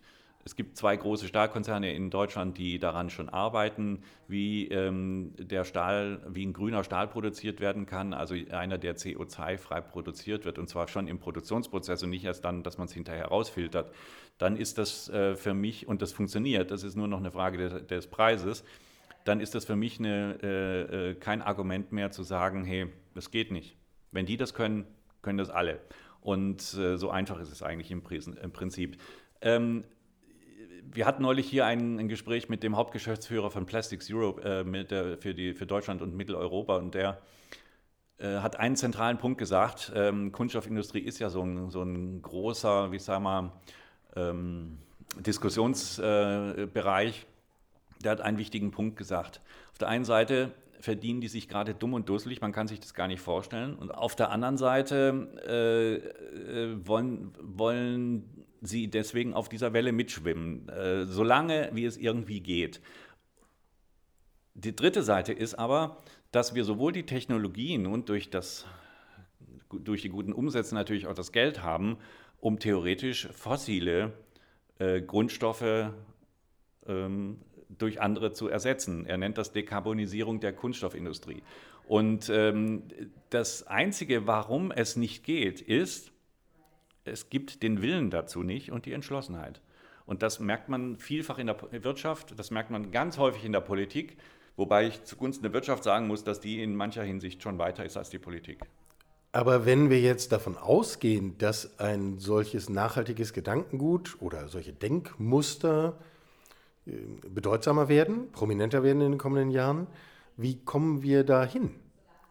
es 0.45 0.57
gibt 0.57 0.77
zwei 0.77 0.97
große 0.97 1.29
Stahlkonzerne 1.29 1.93
in 1.95 2.11
Deutschland, 2.11 2.59
die 2.59 2.79
daran 2.79 3.11
schon 3.11 3.29
arbeiten, 3.29 4.03
wie 4.27 4.67
ähm, 4.69 5.35
der 5.39 5.65
Stahl, 5.65 6.21
wie 6.29 6.45
ein 6.45 6.53
grüner 6.53 6.83
Stahl 6.83 7.07
produziert 7.07 7.61
werden 7.61 7.87
kann, 7.87 8.13
also 8.13 8.35
einer, 8.51 8.79
der 8.79 8.97
CO2-frei 8.97 9.81
produziert 9.81 10.45
wird, 10.45 10.59
und 10.59 10.69
zwar 10.69 10.89
schon 10.89 11.07
im 11.07 11.19
Produktionsprozess 11.19 12.03
und 12.03 12.11
nicht 12.11 12.25
erst 12.25 12.45
dann, 12.45 12.63
dass 12.63 12.79
man 12.79 12.87
es 12.87 12.93
hinterher 12.93 13.27
rausfiltert. 13.27 13.93
Dann 14.39 14.57
ist 14.57 14.79
das 14.79 15.09
äh, 15.11 15.37
für 15.37 15.55
mich, 15.55 15.87
und 15.87 16.03
das 16.03 16.13
funktioniert, 16.13 16.71
das 16.71 16.83
ist 16.83 16.97
nur 16.97 17.09
noch 17.09 17.19
eine 17.19 17.31
Frage 17.31 17.59
des, 17.59 17.87
des 17.87 18.07
Preises, 18.09 18.65
dann 19.25 19.39
ist 19.39 19.55
das 19.55 19.65
für 19.65 19.77
mich 19.77 20.01
eine, 20.01 20.39
äh, 20.43 21.11
äh 21.11 21.15
kein 21.15 21.43
Argument 21.43 21.93
mehr 21.93 22.11
zu 22.11 22.25
sagen, 22.25 22.65
hey, 22.65 22.89
das 23.15 23.31
geht 23.31 23.53
nicht. 23.53 23.77
Wenn 24.11 24.27
die 24.27 24.37
das 24.37 24.55
können, 24.55 24.87
können 25.23 25.39
das 25.39 25.51
alle. 25.51 25.79
Und 26.21 26.75
äh, 26.75 26.97
so 26.97 27.11
einfach 27.11 27.41
ist 27.41 27.53
es 27.53 27.63
eigentlich 27.63 27.91
im, 27.91 28.03
Prinzip. 28.03 28.97
Ähm, 29.41 29.85
wir 30.95 31.07
hatten 31.07 31.23
neulich 31.23 31.49
hier 31.49 31.67
ein, 31.67 31.99
ein, 31.99 32.09
Gespräch 32.09 32.49
mit 32.49 32.63
dem 32.63 32.77
Hauptgeschäftsführer 32.77 33.51
von 33.51 33.67
Plastics 33.67 34.11
Europe 34.11 34.43
äh, 34.43 34.85
der, 34.85 35.19
für, 35.19 35.35
die, 35.35 35.55
für 35.55 35.67
Deutschland 35.67 36.03
und 36.03 36.15
Mitteleuropa 36.15 36.77
und 36.77 36.95
der 36.95 37.21
äh, 38.19 38.39
hat 38.39 38.59
einen 38.59 38.77
zentralen 38.77 39.19
Punkt 39.19 39.39
gesagt. 39.39 39.93
Ähm, 39.95 40.33
Kunststoffindustrie 40.33 41.01
ist 41.01 41.19
ja 41.19 41.31
so 41.31 41.43
ein, 41.43 41.71
so 41.71 41.83
ein 41.83 42.23
großer, 42.23 42.93
wie 42.93 42.99
sag 42.99 43.21
mal, 43.21 43.53
ähm, 44.17 44.79
Diskussionsbereich. 45.21 47.21
Äh, 47.21 48.03
der 48.03 48.13
hat 48.13 48.21
einen 48.21 48.39
wichtigen 48.39 48.71
Punkt 48.71 48.97
gesagt. 48.97 49.41
Auf 49.71 49.79
der 49.79 49.89
einen 49.89 50.05
Seite 50.05 50.51
verdienen 50.81 51.21
die 51.21 51.29
sich 51.29 51.49
gerade 51.49 51.75
dumm 51.75 51.95
und 51.95 52.09
dusselig, 52.09 52.41
man 52.41 52.53
kann 52.53 52.67
sich 52.67 52.81
das 52.81 52.95
gar 52.95 53.07
nicht 53.07 53.21
vorstellen. 53.21 53.77
Und 53.77 53.93
auf 53.93 54.17
der 54.17 54.31
anderen 54.31 54.57
Seite 54.57 55.29
äh, 55.47 55.95
äh 55.95 56.87
wollen, 56.87 57.33
wollen 57.41 58.47
sie 58.63 58.89
deswegen 58.89 59.35
auf 59.35 59.49
dieser 59.49 59.73
Welle 59.73 59.93
mitschwimmen, 59.93 60.69
äh, 60.69 61.05
solange 61.05 61.71
wie 61.73 61.85
es 61.85 61.97
irgendwie 61.97 62.41
geht. 62.41 62.81
Die 64.55 64.75
dritte 64.75 65.03
Seite 65.03 65.33
ist 65.33 65.55
aber, 65.55 66.03
dass 66.31 66.55
wir 66.55 66.65
sowohl 66.65 66.93
die 66.93 67.05
Technologien 67.05 67.87
und 67.87 68.09
durch, 68.09 68.31
das, 68.31 68.67
durch 69.71 70.03
die 70.03 70.09
guten 70.09 70.33
Umsätze 70.33 70.75
natürlich 70.75 71.07
auch 71.07 71.15
das 71.15 71.33
Geld 71.33 71.63
haben, 71.63 71.99
um 72.39 72.59
theoretisch 72.59 73.29
fossile 73.33 74.13
äh, 74.79 75.01
Grundstoffe 75.01 75.91
ähm, 76.87 77.39
durch 77.69 78.01
andere 78.01 78.33
zu 78.33 78.49
ersetzen. 78.49 79.07
Er 79.07 79.19
nennt 79.19 79.39
das 79.39 79.53
Dekarbonisierung 79.53 80.41
der 80.41 80.53
Kunststoffindustrie. 80.53 81.43
Und 81.87 82.29
ähm, 82.29 82.85
das 83.31 83.67
Einzige, 83.67 84.27
warum 84.27 84.71
es 84.71 84.97
nicht 84.97 85.25
geht, 85.25 85.61
ist, 85.61 86.13
es 87.05 87.31
gibt 87.31 87.63
den 87.63 87.83
Willen 87.83 88.11
dazu 88.11 88.43
nicht 88.43 88.71
und 88.73 88.87
die 88.87 88.93
Entschlossenheit. 88.93 89.61
Und 90.07 90.23
das 90.23 90.41
merkt 90.41 90.69
man 90.69 90.97
vielfach 90.97 91.39
in 91.39 91.47
der 91.47 91.57
Wirtschaft, 91.85 92.39
das 92.39 92.51
merkt 92.51 92.71
man 92.71 92.91
ganz 92.91 93.19
häufig 93.19 93.45
in 93.45 93.53
der 93.53 93.61
Politik, 93.61 94.17
wobei 94.57 94.87
ich 94.87 95.05
zugunsten 95.05 95.43
der 95.43 95.53
Wirtschaft 95.53 95.85
sagen 95.85 96.07
muss, 96.07 96.25
dass 96.25 96.41
die 96.41 96.63
in 96.63 96.75
mancher 96.75 97.05
Hinsicht 97.05 97.43
schon 97.43 97.59
weiter 97.59 97.85
ist 97.85 97.97
als 97.97 98.11
die 98.11 98.19
Politik. 98.19 98.61
Aber 99.33 99.65
wenn 99.65 99.89
wir 99.89 100.01
jetzt 100.01 100.31
davon 100.33 100.59
ausgehen, 100.59 101.39
dass 101.39 101.79
ein 101.79 102.19
solches 102.19 102.69
nachhaltiges 102.69 103.33
Gedankengut 103.33 104.19
oder 104.21 104.49
solche 104.49 104.75
Denkmuster 104.75 105.99
äh, 106.87 106.93
bedeutsamer 107.29 107.89
werden, 107.89 108.31
prominenter 108.33 108.83
werden 108.83 109.01
in 109.01 109.13
den 109.13 109.19
kommenden 109.19 109.51
Jahren, 109.51 109.87
wie 110.37 110.63
kommen 110.63 111.03
wir 111.03 111.25
dahin? 111.25 111.75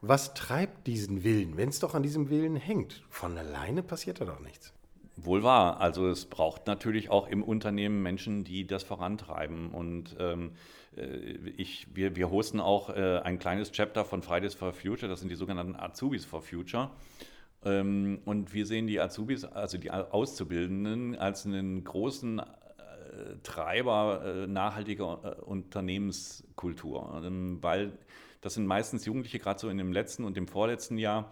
Was 0.02 0.34
treibt 0.34 0.88
diesen 0.88 1.24
Willen, 1.24 1.58
wenn 1.58 1.70
es 1.70 1.80
doch 1.80 1.94
an 1.94 2.02
diesem 2.02 2.32
Willen 2.32 2.56
hängt? 2.56 3.04
Von 3.10 3.38
alleine 3.38 3.84
passiert 3.84 4.20
da 4.20 4.26
doch 4.26 4.40
nichts. 4.40 4.74
Wohl 5.16 5.44
wahr. 5.44 5.80
Also 5.80 6.08
es 6.08 6.26
braucht 6.26 6.66
natürlich 6.66 7.12
auch 7.12 7.28
im 7.28 7.44
Unternehmen 7.44 8.02
Menschen, 8.02 8.44
die 8.44 8.66
das 8.66 8.82
vorantreiben. 8.82 9.70
Und 9.70 10.16
ähm, 10.20 10.54
äh, 10.98 11.06
ich, 11.56 11.88
wir, 11.94 12.16
wir 12.16 12.32
hosten 12.32 12.60
auch 12.60 12.90
äh, 12.90 13.20
ein 13.20 13.38
kleines 13.38 13.72
Chapter 13.72 14.04
von 14.04 14.24
Fridays 14.24 14.56
for 14.56 14.74
Future, 14.74 15.08
das 15.08 15.20
sind 15.20 15.30
die 15.30 15.36
sogenannten 15.36 15.76
Azubis 15.76 16.26
for 16.26 16.42
Future. 16.42 16.90
Ähm, 17.64 18.22
und 18.26 18.56
wir 18.56 18.66
sehen 18.66 18.88
die 18.88 19.00
Azubis, 19.00 19.46
also 19.46 19.78
die 19.78 19.92
Auszubildenden, 19.92 21.16
als 21.16 21.46
einen 21.46 21.84
großen 21.84 22.40
äh, 22.40 22.44
Treiber 23.44 24.24
äh, 24.26 24.48
nachhaltiger 24.48 25.38
äh, 25.38 25.42
Unternehmenskultur, 25.42 27.22
ähm, 27.24 27.60
weil 27.62 27.92
das 28.42 28.56
sind 28.56 28.66
meistens 28.66 29.06
Jugendliche, 29.06 29.40
gerade 29.40 29.60
so 29.60 29.70
in 29.70 29.78
dem 29.78 29.94
letzten 29.94 30.24
und 30.24 30.36
dem 30.36 30.48
vorletzten 30.48 30.98
Jahr, 30.98 31.32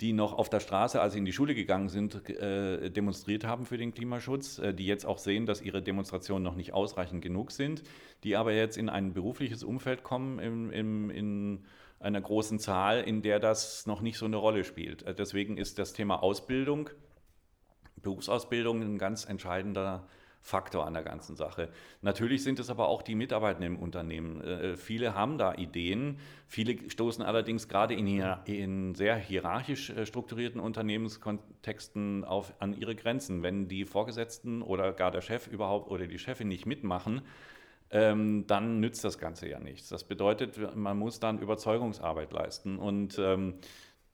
die 0.00 0.12
noch 0.12 0.32
auf 0.32 0.48
der 0.50 0.60
Straße, 0.60 1.00
als 1.00 1.12
sie 1.12 1.20
in 1.20 1.24
die 1.24 1.32
Schule 1.32 1.54
gegangen 1.54 1.88
sind, 1.88 2.28
äh, 2.28 2.90
demonstriert 2.90 3.44
haben 3.44 3.64
für 3.64 3.78
den 3.78 3.94
Klimaschutz, 3.94 4.58
äh, 4.58 4.74
die 4.74 4.86
jetzt 4.86 5.06
auch 5.06 5.18
sehen, 5.18 5.46
dass 5.46 5.62
ihre 5.62 5.82
Demonstrationen 5.82 6.42
noch 6.42 6.56
nicht 6.56 6.72
ausreichend 6.72 7.22
genug 7.22 7.52
sind, 7.52 7.82
die 8.24 8.36
aber 8.36 8.52
jetzt 8.52 8.76
in 8.76 8.88
ein 8.88 9.12
berufliches 9.12 9.62
Umfeld 9.62 10.02
kommen, 10.02 10.38
im, 10.40 10.70
im, 10.70 11.10
in 11.10 11.64
einer 12.00 12.20
großen 12.20 12.58
Zahl, 12.58 13.02
in 13.02 13.22
der 13.22 13.38
das 13.38 13.86
noch 13.86 14.00
nicht 14.00 14.18
so 14.18 14.26
eine 14.26 14.36
Rolle 14.36 14.64
spielt. 14.64 15.04
Äh, 15.04 15.14
deswegen 15.14 15.56
ist 15.56 15.78
das 15.78 15.92
Thema 15.92 16.22
Ausbildung, 16.22 16.90
Berufsausbildung 18.02 18.82
ein 18.82 18.98
ganz 18.98 19.24
entscheidender 19.24 20.06
Faktor 20.44 20.86
an 20.86 20.92
der 20.92 21.02
ganzen 21.02 21.36
Sache. 21.36 21.70
Natürlich 22.02 22.44
sind 22.44 22.58
es 22.58 22.68
aber 22.68 22.88
auch 22.88 23.00
die 23.00 23.14
Mitarbeitenden 23.14 23.76
im 23.76 23.82
Unternehmen. 23.82 24.42
Äh, 24.42 24.76
viele 24.76 25.14
haben 25.14 25.38
da 25.38 25.54
Ideen. 25.54 26.18
Viele 26.46 26.90
stoßen 26.90 27.24
allerdings 27.24 27.66
gerade 27.66 27.94
in, 27.94 28.06
in 28.44 28.94
sehr 28.94 29.16
hierarchisch 29.16 29.88
äh, 29.88 30.04
strukturierten 30.04 30.60
Unternehmenskontexten 30.60 32.24
auf, 32.24 32.52
an 32.58 32.78
ihre 32.78 32.94
Grenzen. 32.94 33.42
Wenn 33.42 33.68
die 33.68 33.86
Vorgesetzten 33.86 34.60
oder 34.60 34.92
gar 34.92 35.10
der 35.10 35.22
Chef 35.22 35.46
überhaupt 35.46 35.90
oder 35.90 36.06
die 36.06 36.18
Chefin 36.18 36.48
nicht 36.48 36.66
mitmachen, 36.66 37.22
ähm, 37.90 38.46
dann 38.46 38.80
nützt 38.80 39.02
das 39.02 39.18
Ganze 39.18 39.48
ja 39.48 39.58
nichts. 39.58 39.88
Das 39.88 40.04
bedeutet, 40.04 40.76
man 40.76 40.98
muss 40.98 41.20
dann 41.20 41.38
Überzeugungsarbeit 41.38 42.34
leisten. 42.34 42.78
Und 42.78 43.18
ähm, 43.18 43.54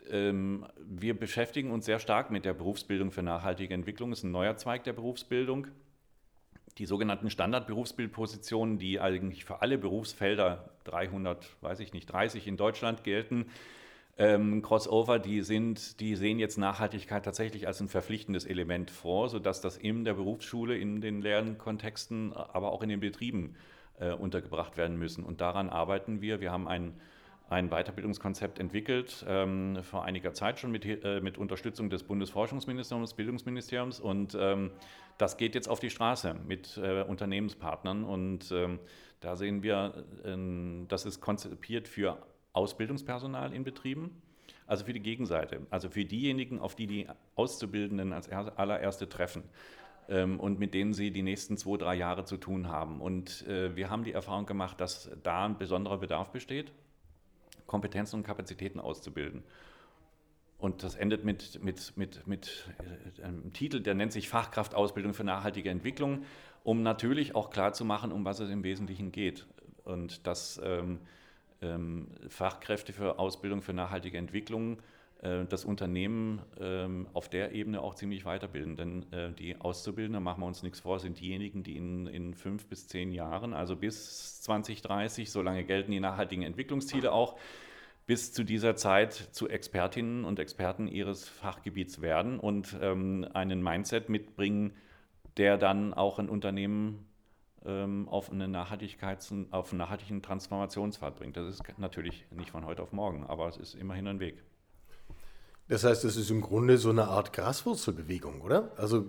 ähm, 0.09 0.65
wir 0.79 1.19
beschäftigen 1.19 1.73
uns 1.73 1.87
sehr 1.87 1.99
stark 1.99 2.31
mit 2.31 2.45
der 2.45 2.55
Berufsbildung 2.55 3.11
für 3.11 3.25
nachhaltige 3.25 3.75
Entwicklung. 3.75 4.11
Das 4.11 4.21
ist 4.21 4.25
ein 4.27 4.31
neuer 4.31 4.55
Zweig 4.55 4.85
der 4.85 4.93
Berufsbildung 4.93 5.67
die 6.81 6.87
sogenannten 6.87 7.29
Standardberufsbildpositionen, 7.29 8.79
die 8.79 9.01
eigentlich 9.01 9.45
für 9.45 9.61
alle 9.61 9.77
Berufsfelder 9.77 10.71
300, 10.85 11.47
weiß 11.61 11.81
ich 11.81 11.93
nicht, 11.93 12.07
30 12.11 12.47
in 12.47 12.57
Deutschland 12.57 13.05
gelten, 13.05 13.47
ähm, 14.17 14.63
Crossover, 14.63 15.19
die, 15.19 15.43
sind, 15.43 16.01
die 16.01 16.17
sehen 16.17 16.39
jetzt 16.39 16.57
Nachhaltigkeit 16.57 17.23
tatsächlich 17.23 17.67
als 17.67 17.81
ein 17.81 17.89
verpflichtendes 17.89 18.47
Element 18.47 18.91
vor, 18.91 19.29
sodass 19.29 19.61
das 19.61 19.77
in 19.77 20.05
der 20.07 20.15
Berufsschule, 20.15 20.79
in 20.79 21.03
den 21.03 21.21
Lernkontexten, 21.21 22.33
aber 22.33 22.73
auch 22.73 22.83
in 22.83 22.89
den 22.89 23.01
Betrieben 23.01 23.57
äh, 23.99 24.13
untergebracht 24.13 24.79
werden 24.79 24.99
müssen. 24.99 25.23
Und 25.23 25.43
daran 25.43 25.69
arbeiten 25.69 26.23
wir. 26.23 26.41
Wir 26.41 26.51
haben 26.51 26.67
ein 26.67 26.95
ein 27.51 27.69
Weiterbildungskonzept 27.69 28.61
entwickelt, 28.61 29.25
ähm, 29.29 29.81
vor 29.83 30.05
einiger 30.05 30.33
Zeit 30.33 30.61
schon 30.61 30.71
mit, 30.71 30.85
äh, 30.85 31.21
mit 31.21 31.37
Unterstützung 31.37 31.91
des 31.91 32.05
Bundesforschungsministeriums, 32.05 33.15
Bildungsministeriums. 33.15 33.99
Und 33.99 34.37
ähm, 34.41 34.71
das 35.21 35.37
geht 35.37 35.55
jetzt 35.55 35.69
auf 35.69 35.81
die 35.81 35.91
Straße 35.91 36.35
mit 36.47 36.79
äh, 36.79 37.03
Unternehmenspartnern. 37.03 38.05
Und 38.05 38.51
ähm, 38.53 38.79
da 39.21 39.37
sehen 39.37 39.63
wir, 39.63 40.05
äh, 40.25 40.87
das 40.89 41.05
ist 41.05 41.21
konzipiert 41.21 41.89
für 41.89 42.23
Ausbildungspersonal 42.53 43.53
in 43.53 43.65
Betrieben, 43.65 44.23
also 44.67 44.85
für 44.85 44.93
die 44.93 45.01
Gegenseite, 45.01 45.67
also 45.71 45.91
für 45.91 46.05
diejenigen, 46.05 46.59
auf 46.59 46.75
die 46.75 46.87
die 46.87 47.07
Auszubildenden 47.35 48.13
als 48.13 48.29
allererste 48.29 49.09
treffen 49.09 49.45
ähm, 50.09 50.41
und 50.41 50.59
mit 50.59 50.75
denen 50.75 50.95
sie 50.95 51.11
die 51.11 51.23
nächsten 51.23 51.57
zwei, 51.57 51.77
drei 51.77 51.95
Jahre 51.95 52.25
zu 52.25 52.37
tun 52.37 52.69
haben. 52.69 53.01
Und 53.01 53.47
äh, 53.47 53.77
wir 53.77 53.91
haben 53.91 54.05
die 54.05 54.13
Erfahrung 54.13 54.47
gemacht, 54.47 54.81
dass 54.81 55.11
da 55.23 55.45
ein 55.45 55.59
besonderer 55.59 55.99
Bedarf 55.99 56.31
besteht 56.31 56.73
Kompetenzen 57.67 58.17
und 58.17 58.27
Kapazitäten 58.27 58.81
auszubilden. 58.81 59.45
Und 60.61 60.83
das 60.83 60.95
endet 60.95 61.25
mit, 61.25 61.63
mit, 61.63 61.97
mit, 61.97 62.27
mit 62.27 62.69
äh, 63.19 63.23
einem 63.23 63.53
Titel, 63.53 63.81
der 63.81 63.95
nennt 63.95 64.13
sich 64.13 64.29
Fachkraftausbildung 64.29 65.15
für 65.15 65.25
nachhaltige 65.25 65.71
Entwicklung, 65.71 66.25
um 66.65 66.83
natürlich 66.83 67.35
auch 67.35 67.51
klarzumachen, 67.51 68.13
um 68.13 68.25
was 68.25 68.41
es 68.41 68.51
im 68.51 68.63
Wesentlichen 68.63 69.11
geht. 69.11 69.47
Und 69.85 70.27
dass 70.27 70.61
ähm, 70.63 71.01
ähm, 71.63 72.09
Fachkräfte 72.29 72.93
für 72.93 73.19
Ausbildung 73.19 73.63
für 73.63 73.73
nachhaltige 73.73 74.19
Entwicklung 74.19 74.79
äh, 75.23 75.45
das 75.47 75.65
Unternehmen 75.65 76.41
ähm, 76.61 77.07
auf 77.15 77.29
der 77.29 77.53
Ebene 77.53 77.81
auch 77.81 77.95
ziemlich 77.95 78.25
weiterbilden. 78.25 78.77
Denn 78.77 79.13
äh, 79.13 79.33
die 79.33 79.61
Auszubildenden, 79.61 80.23
machen 80.23 80.43
wir 80.43 80.47
uns 80.47 80.63
nichts 80.63 80.81
vor, 80.81 80.99
sind 80.99 81.21
diejenigen, 81.21 81.63
die 81.63 81.77
in, 81.77 82.07
in 82.07 82.35
fünf 82.35 82.67
bis 82.67 82.87
zehn 82.87 83.13
Jahren, 83.13 83.55
also 83.55 83.77
bis 83.77 84.43
2030, 84.43 85.31
solange 85.31 85.65
gelten 85.65 85.91
die 85.91 86.01
nachhaltigen 86.01 86.45
Entwicklungsziele 86.45 87.13
auch, 87.13 87.37
bis 88.11 88.33
zu 88.33 88.43
dieser 88.43 88.75
Zeit 88.75 89.15
zu 89.31 89.49
Expertinnen 89.49 90.25
und 90.25 90.41
Experten 90.41 90.89
ihres 90.89 91.29
Fachgebiets 91.29 92.01
werden 92.01 92.41
und 92.41 92.77
ähm, 92.83 93.25
einen 93.35 93.63
Mindset 93.63 94.09
mitbringen, 94.09 94.73
der 95.37 95.57
dann 95.57 95.95
auch 95.95 96.19
ein 96.19 96.29
Unternehmen 96.29 97.07
ähm, 97.65 98.09
auf, 98.09 98.33
eine 98.33 98.49
Nachhaltigkeits-, 98.49 99.53
auf 99.53 99.71
einen 99.71 99.79
nachhaltigen 99.79 100.23
Transformationspfad 100.23 101.15
bringt. 101.15 101.37
Das 101.37 101.55
ist 101.55 101.63
natürlich 101.79 102.27
nicht 102.33 102.51
von 102.51 102.67
heute 102.67 102.83
auf 102.83 102.91
morgen, 102.91 103.23
aber 103.29 103.47
es 103.47 103.57
ist 103.59 103.77
immerhin 103.77 104.09
ein 104.09 104.19
Weg. 104.19 104.43
Das 105.69 105.85
heißt, 105.85 106.05
es 106.05 106.17
ist 106.17 106.33
im 106.33 106.41
Grunde 106.41 106.79
so 106.79 106.91
eine 106.91 107.05
Art 107.05 107.33
Graswurzelbewegung, 107.33 108.41
oder? 108.41 108.73
Also 108.77 109.09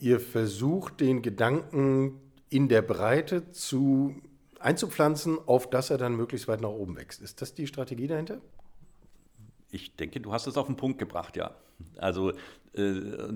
ihr 0.00 0.18
versucht 0.18 1.00
den 1.00 1.22
Gedanken 1.22 2.20
in 2.50 2.68
der 2.68 2.82
Breite 2.82 3.52
zu 3.52 4.20
einzupflanzen, 4.62 5.38
auf 5.46 5.68
dass 5.68 5.90
er 5.90 5.98
dann 5.98 6.14
möglichst 6.14 6.48
weit 6.48 6.60
nach 6.60 6.70
oben 6.70 6.96
wächst. 6.96 7.20
Ist 7.20 7.42
das 7.42 7.54
die 7.54 7.66
Strategie 7.66 8.06
dahinter? 8.06 8.40
Ich 9.70 9.96
denke, 9.96 10.20
du 10.20 10.32
hast 10.32 10.46
es 10.46 10.56
auf 10.56 10.66
den 10.66 10.76
Punkt 10.76 10.98
gebracht, 10.98 11.36
ja. 11.36 11.52
Also 11.96 12.32
äh, 12.74 12.82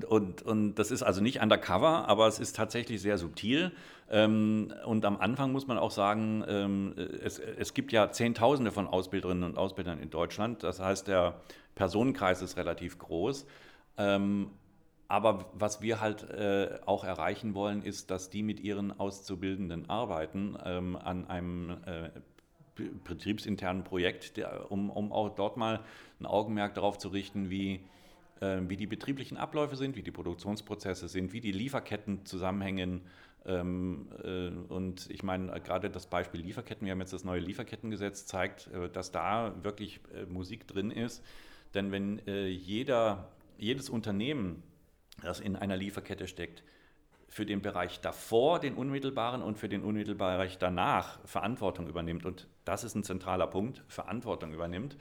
und, 0.08 0.42
und 0.42 0.74
das 0.76 0.90
ist 0.90 1.02
also 1.02 1.20
nicht 1.22 1.40
undercover, 1.40 2.08
aber 2.08 2.26
es 2.26 2.38
ist 2.38 2.56
tatsächlich 2.56 3.00
sehr 3.00 3.18
subtil. 3.18 3.72
Ähm, 4.10 4.72
und 4.84 5.04
am 5.04 5.18
Anfang 5.18 5.52
muss 5.52 5.66
man 5.66 5.78
auch 5.78 5.90
sagen, 5.90 6.44
ähm, 6.46 6.94
es, 7.22 7.38
es 7.38 7.74
gibt 7.74 7.92
ja 7.92 8.10
Zehntausende 8.10 8.70
von 8.70 8.86
Ausbilderinnen 8.86 9.44
und 9.44 9.58
Ausbildern 9.58 9.98
in 9.98 10.10
Deutschland. 10.10 10.62
Das 10.62 10.80
heißt, 10.80 11.08
der 11.08 11.40
Personenkreis 11.74 12.42
ist 12.42 12.56
relativ 12.56 12.98
groß. 12.98 13.46
Ähm, 13.98 14.50
aber 15.08 15.50
was 15.54 15.80
wir 15.82 16.00
halt 16.00 16.28
äh, 16.30 16.78
auch 16.84 17.04
erreichen 17.04 17.54
wollen, 17.54 17.82
ist, 17.82 18.10
dass 18.10 18.28
die 18.30 18.42
mit 18.42 18.60
ihren 18.60 18.98
Auszubildenden 18.98 19.88
arbeiten 19.88 20.56
ähm, 20.64 20.96
an 20.96 21.26
einem 21.28 21.70
äh, 21.86 22.10
betriebsinternen 23.04 23.84
Projekt, 23.84 24.36
der, 24.36 24.70
um, 24.70 24.90
um 24.90 25.12
auch 25.12 25.30
dort 25.30 25.56
mal 25.56 25.80
ein 26.20 26.26
Augenmerk 26.26 26.74
darauf 26.74 26.98
zu 26.98 27.08
richten, 27.08 27.50
wie, 27.50 27.80
äh, 28.40 28.58
wie 28.62 28.76
die 28.76 28.86
betrieblichen 28.86 29.36
Abläufe 29.36 29.76
sind, 29.76 29.96
wie 29.96 30.02
die 30.02 30.10
Produktionsprozesse 30.10 31.08
sind, 31.08 31.32
wie 31.32 31.40
die 31.40 31.52
Lieferketten 31.52 32.26
zusammenhängen. 32.26 33.02
Ähm, 33.46 34.08
äh, 34.24 34.48
und 34.72 35.08
ich 35.08 35.22
meine, 35.22 35.60
gerade 35.60 35.88
das 35.88 36.06
Beispiel 36.06 36.40
Lieferketten, 36.40 36.84
wir 36.84 36.92
haben 36.92 37.00
jetzt 37.00 37.12
das 37.12 37.24
neue 37.24 37.40
Lieferkettengesetz, 37.40 38.26
zeigt, 38.26 38.66
äh, 38.72 38.90
dass 38.90 39.12
da 39.12 39.54
wirklich 39.62 40.00
äh, 40.14 40.26
Musik 40.26 40.66
drin 40.66 40.90
ist. 40.90 41.24
Denn 41.74 41.92
wenn 41.92 42.22
jeder, 42.26 43.28
jedes 43.58 43.90
Unternehmen 43.90 44.62
das 45.22 45.40
in 45.40 45.56
einer 45.56 45.76
Lieferkette 45.76 46.26
steckt, 46.28 46.62
für 47.28 47.44
den 47.44 47.60
Bereich 47.60 48.00
davor, 48.00 48.60
den 48.60 48.74
unmittelbaren 48.74 49.42
und 49.42 49.58
für 49.58 49.68
den 49.68 49.82
unmittelbaren 49.82 50.36
Bereich 50.36 50.58
danach 50.58 51.18
Verantwortung 51.26 51.88
übernimmt. 51.88 52.24
Und 52.24 52.46
das 52.64 52.84
ist 52.84 52.94
ein 52.94 53.04
zentraler 53.04 53.46
Punkt, 53.46 53.82
Verantwortung 53.88 54.52
übernimmt. 54.52 54.96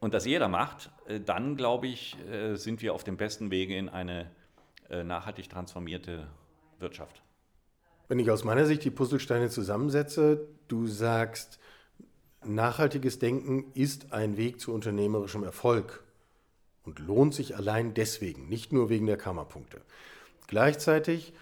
Und 0.00 0.12
das 0.12 0.26
jeder 0.26 0.48
macht, 0.48 0.90
äh, 1.06 1.20
dann 1.20 1.56
glaube 1.56 1.86
ich, 1.86 2.18
äh, 2.28 2.56
sind 2.56 2.82
wir 2.82 2.94
auf 2.94 3.04
dem 3.04 3.16
besten 3.16 3.50
Wege 3.50 3.76
in 3.76 3.88
eine 3.88 4.30
äh, 4.90 5.02
nachhaltig 5.02 5.48
transformierte 5.48 6.26
Wirtschaft. 6.78 7.22
Wenn 8.08 8.18
ich 8.18 8.30
aus 8.30 8.44
meiner 8.44 8.66
Sicht 8.66 8.84
die 8.84 8.90
Puzzlesteine 8.90 9.48
zusammensetze, 9.48 10.46
du 10.68 10.86
sagst, 10.86 11.58
nachhaltiges 12.44 13.18
Denken 13.18 13.72
ist 13.72 14.12
ein 14.12 14.36
Weg 14.36 14.60
zu 14.60 14.74
unternehmerischem 14.74 15.42
Erfolg 15.42 16.04
und 16.84 16.98
lohnt 16.98 17.34
sich 17.34 17.56
allein 17.56 17.94
deswegen, 17.94 18.48
nicht 18.48 18.72
nur 18.72 18.88
wegen 18.88 19.06
der 19.06 19.16
Kammerpunkte. 19.16 19.80
Gleichzeitig 20.46 21.32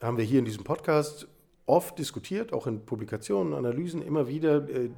haben 0.00 0.16
wir 0.16 0.24
hier 0.24 0.38
in 0.38 0.44
diesem 0.44 0.64
Podcast 0.64 1.28
oft 1.66 1.98
diskutiert, 1.98 2.52
auch 2.52 2.66
in 2.66 2.84
Publikationen, 2.84 3.54
Analysen 3.54 4.02
immer 4.02 4.28
wieder 4.28 4.68
äh, 4.68 4.90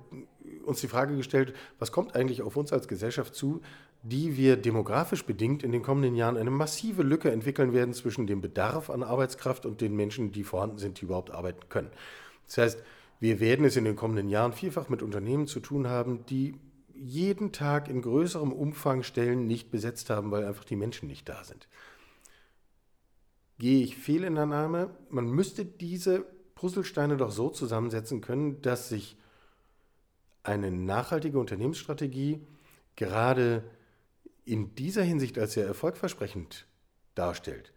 uns 0.64 0.80
die 0.80 0.88
Frage 0.88 1.16
gestellt, 1.16 1.54
was 1.78 1.92
kommt 1.92 2.14
eigentlich 2.14 2.42
auf 2.42 2.56
uns 2.56 2.72
als 2.72 2.88
Gesellschaft 2.88 3.34
zu, 3.34 3.60
die 4.02 4.36
wir 4.36 4.56
demografisch 4.56 5.24
bedingt 5.24 5.62
in 5.62 5.72
den 5.72 5.82
kommenden 5.82 6.14
Jahren 6.14 6.36
eine 6.36 6.50
massive 6.50 7.02
Lücke 7.02 7.30
entwickeln 7.30 7.72
werden 7.72 7.94
zwischen 7.94 8.26
dem 8.26 8.40
Bedarf 8.40 8.90
an 8.90 9.02
Arbeitskraft 9.02 9.64
und 9.64 9.80
den 9.80 9.96
Menschen, 9.96 10.32
die 10.32 10.44
vorhanden 10.44 10.78
sind, 10.78 11.00
die 11.00 11.06
überhaupt 11.06 11.30
arbeiten 11.30 11.68
können. 11.70 11.90
Das 12.46 12.58
heißt, 12.58 12.82
wir 13.20 13.40
werden 13.40 13.64
es 13.64 13.76
in 13.76 13.84
den 13.84 13.96
kommenden 13.96 14.28
Jahren 14.28 14.52
vielfach 14.52 14.90
mit 14.90 15.02
Unternehmen 15.02 15.46
zu 15.46 15.60
tun 15.60 15.88
haben, 15.88 16.26
die 16.26 16.54
jeden 16.96 17.52
Tag 17.52 17.88
in 17.88 18.02
größerem 18.02 18.52
Umfang 18.52 19.02
Stellen 19.02 19.46
nicht 19.46 19.70
besetzt 19.70 20.10
haben, 20.10 20.30
weil 20.30 20.44
einfach 20.44 20.64
die 20.64 20.76
Menschen 20.76 21.08
nicht 21.08 21.28
da 21.28 21.44
sind. 21.44 21.68
Gehe 23.58 23.84
ich 23.84 23.96
fehl 23.96 24.24
in 24.24 24.34
der 24.34 24.44
Annahme? 24.44 24.90
Man 25.10 25.30
müsste 25.30 25.64
diese 25.64 26.26
Puzzlesteine 26.54 27.16
doch 27.16 27.30
so 27.30 27.50
zusammensetzen 27.50 28.20
können, 28.20 28.62
dass 28.62 28.88
sich 28.88 29.16
eine 30.42 30.70
nachhaltige 30.70 31.38
Unternehmensstrategie 31.38 32.40
gerade 32.96 33.64
in 34.44 34.74
dieser 34.74 35.02
Hinsicht 35.02 35.38
als 35.38 35.54
sehr 35.54 35.66
erfolgversprechend 35.66 36.66
darstellt. 37.14 37.72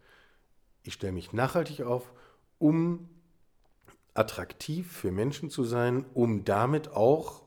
Ich 0.82 0.94
stelle 0.94 1.12
mich 1.12 1.32
nachhaltig 1.32 1.82
auf, 1.82 2.12
um 2.58 3.08
attraktiv 4.14 4.90
für 4.90 5.12
Menschen 5.12 5.48
zu 5.48 5.64
sein, 5.64 6.04
um 6.14 6.44
damit 6.44 6.88
auch 6.88 7.42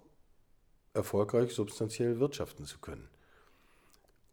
erfolgreich 0.93 1.51
substanziell 1.51 2.19
wirtschaften 2.19 2.65
zu 2.65 2.79
können. 2.79 3.07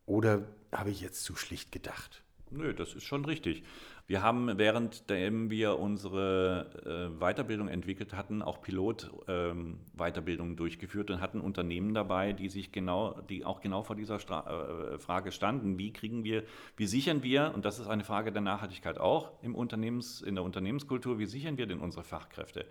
Oder 0.06 0.42
habe 0.72 0.90
ich 0.90 1.00
jetzt 1.00 1.22
zu 1.24 1.36
schlicht 1.36 1.72
gedacht? 1.72 2.22
Nö, 2.50 2.72
das 2.72 2.94
ist 2.94 3.04
schon 3.04 3.24
richtig. 3.26 3.62
Wir 4.06 4.22
haben, 4.22 4.56
währenddem 4.56 5.50
wir 5.50 5.78
unsere 5.78 7.10
äh, 7.12 7.20
Weiterbildung 7.20 7.68
entwickelt 7.68 8.14
hatten, 8.14 8.40
auch 8.40 8.62
Pilot-Weiterbildungen 8.62 10.52
ähm, 10.52 10.56
durchgeführt 10.56 11.10
und 11.10 11.20
hatten 11.20 11.42
Unternehmen 11.42 11.92
dabei, 11.92 12.32
die 12.32 12.48
sich 12.48 12.72
genau, 12.72 13.20
die 13.28 13.44
auch 13.44 13.60
genau 13.60 13.82
vor 13.82 13.96
dieser 13.96 14.18
Stra 14.18 14.94
äh, 14.94 14.98
Frage 14.98 15.30
standen. 15.30 15.76
Wie 15.76 15.92
kriegen 15.92 16.24
wir, 16.24 16.44
wie 16.78 16.86
sichern 16.86 17.22
wir, 17.22 17.52
und 17.54 17.66
das 17.66 17.78
ist 17.78 17.86
eine 17.86 18.02
Frage 18.02 18.32
der 18.32 18.40
Nachhaltigkeit 18.40 18.96
auch 18.96 19.30
im 19.42 19.54
Unternehmens, 19.54 20.22
in 20.22 20.36
der 20.36 20.44
Unternehmenskultur, 20.44 21.18
wie 21.18 21.26
sichern 21.26 21.58
wir 21.58 21.66
denn 21.66 21.80
unsere 21.80 22.02
Fachkräfte? 22.02 22.64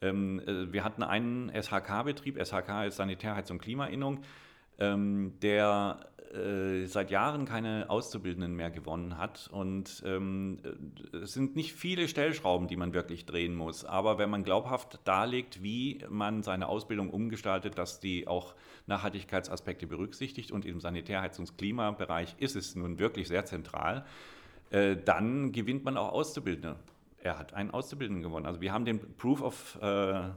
Ähm, 0.00 0.40
äh, 0.40 0.72
wir 0.72 0.84
hatten 0.84 1.02
einen 1.02 1.50
SHK-Betrieb, 1.50 2.38
SHK 2.44 2.86
ist 2.86 2.96
Sanitärheizung 2.96 3.56
und 3.56 3.62
Klimainnung, 3.62 4.20
ähm, 4.78 5.34
der 5.40 6.00
äh, 6.34 6.86
seit 6.86 7.12
Jahren 7.12 7.44
keine 7.44 7.88
Auszubildenden 7.88 8.56
mehr 8.56 8.70
gewonnen 8.70 9.18
hat. 9.18 9.48
Und 9.52 10.02
ähm, 10.04 10.58
es 11.12 11.32
sind 11.32 11.54
nicht 11.54 11.74
viele 11.74 12.08
Stellschrauben, 12.08 12.66
die 12.66 12.76
man 12.76 12.92
wirklich 12.92 13.24
drehen 13.24 13.54
muss. 13.54 13.84
Aber 13.84 14.18
wenn 14.18 14.30
man 14.30 14.42
glaubhaft 14.42 14.98
darlegt, 15.04 15.62
wie 15.62 16.00
man 16.08 16.42
seine 16.42 16.68
Ausbildung 16.68 17.10
umgestaltet, 17.10 17.78
dass 17.78 18.00
die 18.00 18.26
auch 18.26 18.54
Nachhaltigkeitsaspekte 18.86 19.86
berücksichtigt 19.86 20.50
und 20.50 20.66
im 20.66 20.80
Sanitärheizungsklimabereich 20.80 22.34
ist 22.38 22.56
es 22.56 22.74
nun 22.74 22.98
wirklich 22.98 23.28
sehr 23.28 23.44
zentral, 23.44 24.04
äh, 24.70 24.96
dann 24.96 25.52
gewinnt 25.52 25.84
man 25.84 25.96
auch 25.96 26.12
Auszubildende. 26.12 26.76
Er 27.24 27.38
hat 27.38 27.54
einen 27.54 27.70
Auszubildenden 27.70 28.22
gewonnen. 28.22 28.44
Also 28.44 28.60
wir 28.60 28.70
haben 28.70 28.84
den 28.84 29.16
Proof 29.16 29.40
of 29.40 29.78
äh, 29.80 30.28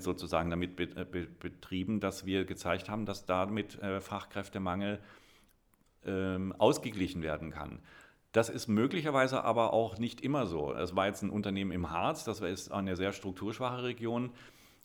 sozusagen 0.00 0.50
damit 0.50 0.78
äh, 0.80 1.04
betrieben, 1.04 2.00
dass 2.00 2.26
wir 2.26 2.44
gezeigt 2.44 2.88
haben, 2.88 3.06
dass 3.06 3.26
damit 3.26 3.80
äh, 3.80 4.00
Fachkräftemangel 4.00 4.98
ähm, 6.04 6.52
ausgeglichen 6.58 7.22
werden 7.22 7.52
kann. 7.52 7.78
Das 8.32 8.48
ist 8.48 8.66
möglicherweise 8.66 9.44
aber 9.44 9.72
auch 9.72 9.98
nicht 9.98 10.20
immer 10.20 10.46
so. 10.46 10.74
Es 10.74 10.96
war 10.96 11.06
jetzt 11.06 11.22
ein 11.22 11.30
Unternehmen 11.30 11.70
im 11.70 11.90
Harz, 11.90 12.24
das 12.24 12.40
ist 12.40 12.72
eine 12.72 12.96
sehr 12.96 13.12
strukturschwache 13.12 13.84
Region. 13.84 14.30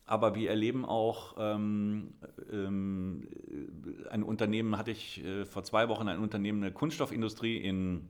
Aber 0.05 0.35
wir 0.35 0.51
erleben 0.51 0.85
auch 0.85 1.35
ähm, 1.39 2.13
ähm, 2.51 3.27
ein 4.11 4.21
Unternehmen, 4.21 4.77
hatte 4.77 4.91
ich 4.91 5.23
äh, 5.23 5.45
vor 5.45 5.63
zwei 5.63 5.89
Wochen 5.89 6.07
ein 6.07 6.19
Unternehmen, 6.19 6.61
eine 6.61 6.71
Kunststoffindustrie 6.71 7.57
in, 7.57 8.09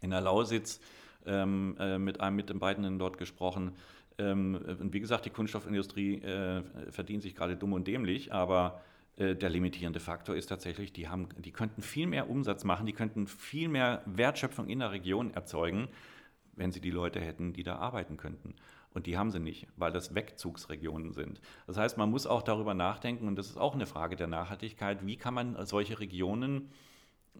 in 0.00 0.10
der 0.10 0.22
Lausitz, 0.22 0.80
ähm, 1.26 1.76
äh, 1.78 1.98
mit 1.98 2.20
einem 2.20 2.58
beiden 2.58 2.98
dort 2.98 3.18
gesprochen, 3.18 3.72
ähm, 4.20 4.60
und 4.78 4.92
wie 4.92 5.00
gesagt, 5.00 5.24
die 5.24 5.30
Kunststoffindustrie 5.30 6.16
äh, 6.22 6.62
verdient 6.90 7.22
sich 7.22 7.34
gerade 7.34 7.56
dumm 7.56 7.72
und 7.72 7.86
dämlich, 7.86 8.32
aber 8.32 8.80
äh, 9.16 9.34
der 9.34 9.48
limitierende 9.48 10.00
Faktor 10.00 10.36
ist 10.36 10.46
tatsächlich, 10.46 10.92
die, 10.92 11.08
haben, 11.08 11.28
die 11.38 11.52
könnten 11.52 11.82
viel 11.82 12.06
mehr 12.06 12.28
Umsatz 12.28 12.64
machen, 12.64 12.86
die 12.86 12.92
könnten 12.92 13.26
viel 13.26 13.68
mehr 13.68 14.02
Wertschöpfung 14.06 14.68
in 14.68 14.80
der 14.80 14.92
Region 14.92 15.32
erzeugen, 15.32 15.88
wenn 16.54 16.70
sie 16.70 16.80
die 16.80 16.90
Leute 16.90 17.20
hätten, 17.20 17.52
die 17.52 17.62
da 17.62 17.76
arbeiten 17.76 18.16
könnten. 18.16 18.54
Und 18.92 19.06
die 19.06 19.16
haben 19.16 19.30
sie 19.30 19.38
nicht, 19.38 19.68
weil 19.76 19.92
das 19.92 20.14
Wegzugsregionen 20.14 21.12
sind. 21.12 21.40
Das 21.66 21.76
heißt, 21.76 21.96
man 21.96 22.10
muss 22.10 22.26
auch 22.26 22.42
darüber 22.42 22.74
nachdenken, 22.74 23.28
und 23.28 23.36
das 23.36 23.48
ist 23.48 23.56
auch 23.56 23.74
eine 23.74 23.86
Frage 23.86 24.16
der 24.16 24.26
Nachhaltigkeit, 24.26 25.06
wie 25.06 25.16
kann 25.16 25.32
man 25.32 25.64
solche 25.64 26.00
Regionen 26.00 26.70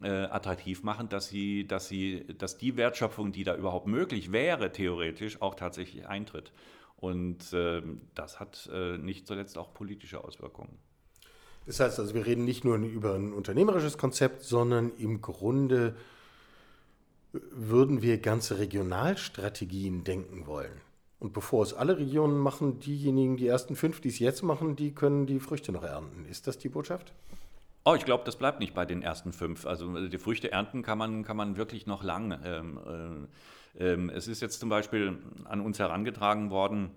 äh, 0.01 0.07
attraktiv 0.09 0.83
machen, 0.83 1.09
dass, 1.09 1.27
sie, 1.27 1.67
dass, 1.67 1.87
sie, 1.87 2.25
dass 2.37 2.57
die 2.57 2.77
Wertschöpfung, 2.77 3.31
die 3.31 3.43
da 3.43 3.55
überhaupt 3.55 3.87
möglich 3.87 4.31
wäre, 4.31 4.71
theoretisch 4.71 5.41
auch 5.41 5.55
tatsächlich 5.55 6.07
eintritt. 6.07 6.51
Und 6.97 7.51
äh, 7.53 7.81
das 8.15 8.39
hat 8.39 8.69
äh, 8.71 8.97
nicht 8.97 9.27
zuletzt 9.27 9.57
auch 9.57 9.73
politische 9.73 10.23
Auswirkungen. 10.23 10.77
Das 11.65 11.79
heißt 11.79 11.99
also, 11.99 12.13
wir 12.13 12.25
reden 12.25 12.45
nicht 12.45 12.63
nur 12.63 12.77
über 12.77 13.15
ein 13.15 13.33
unternehmerisches 13.33 13.97
Konzept, 13.97 14.43
sondern 14.43 14.91
im 14.97 15.21
Grunde 15.21 15.95
würden 17.31 18.01
wir 18.01 18.17
ganze 18.17 18.59
Regionalstrategien 18.59 20.03
denken 20.03 20.47
wollen. 20.47 20.81
Und 21.19 21.33
bevor 21.33 21.63
es 21.63 21.73
alle 21.73 21.97
Regionen 21.97 22.39
machen, 22.39 22.79
diejenigen, 22.79 23.37
die 23.37 23.47
ersten 23.47 23.75
fünf, 23.75 24.01
die 24.01 24.09
es 24.09 24.19
jetzt 24.19 24.41
machen, 24.41 24.75
die 24.75 24.93
können 24.93 25.27
die 25.27 25.39
Früchte 25.39 25.71
noch 25.71 25.83
ernten. 25.83 26.25
Ist 26.25 26.47
das 26.47 26.57
die 26.57 26.69
Botschaft? 26.69 27.13
Oh, 27.83 27.95
ich 27.95 28.05
glaube, 28.05 28.23
das 28.25 28.35
bleibt 28.35 28.59
nicht 28.59 28.75
bei 28.75 28.85
den 28.85 29.01
ersten 29.01 29.33
fünf. 29.33 29.65
Also 29.65 29.97
äh, 29.97 30.09
die 30.09 30.19
Früchte 30.19 30.51
ernten 30.51 30.83
kann 30.83 30.97
man, 30.97 31.23
kann 31.23 31.37
man 31.37 31.57
wirklich 31.57 31.87
noch 31.87 32.03
lang. 32.03 32.39
Ähm, 32.43 33.27
äh, 33.77 33.83
äh, 33.83 34.11
es 34.11 34.27
ist 34.27 34.41
jetzt 34.41 34.59
zum 34.59 34.69
Beispiel 34.69 35.17
an 35.45 35.61
uns 35.61 35.79
herangetragen 35.79 36.51
worden, 36.51 36.91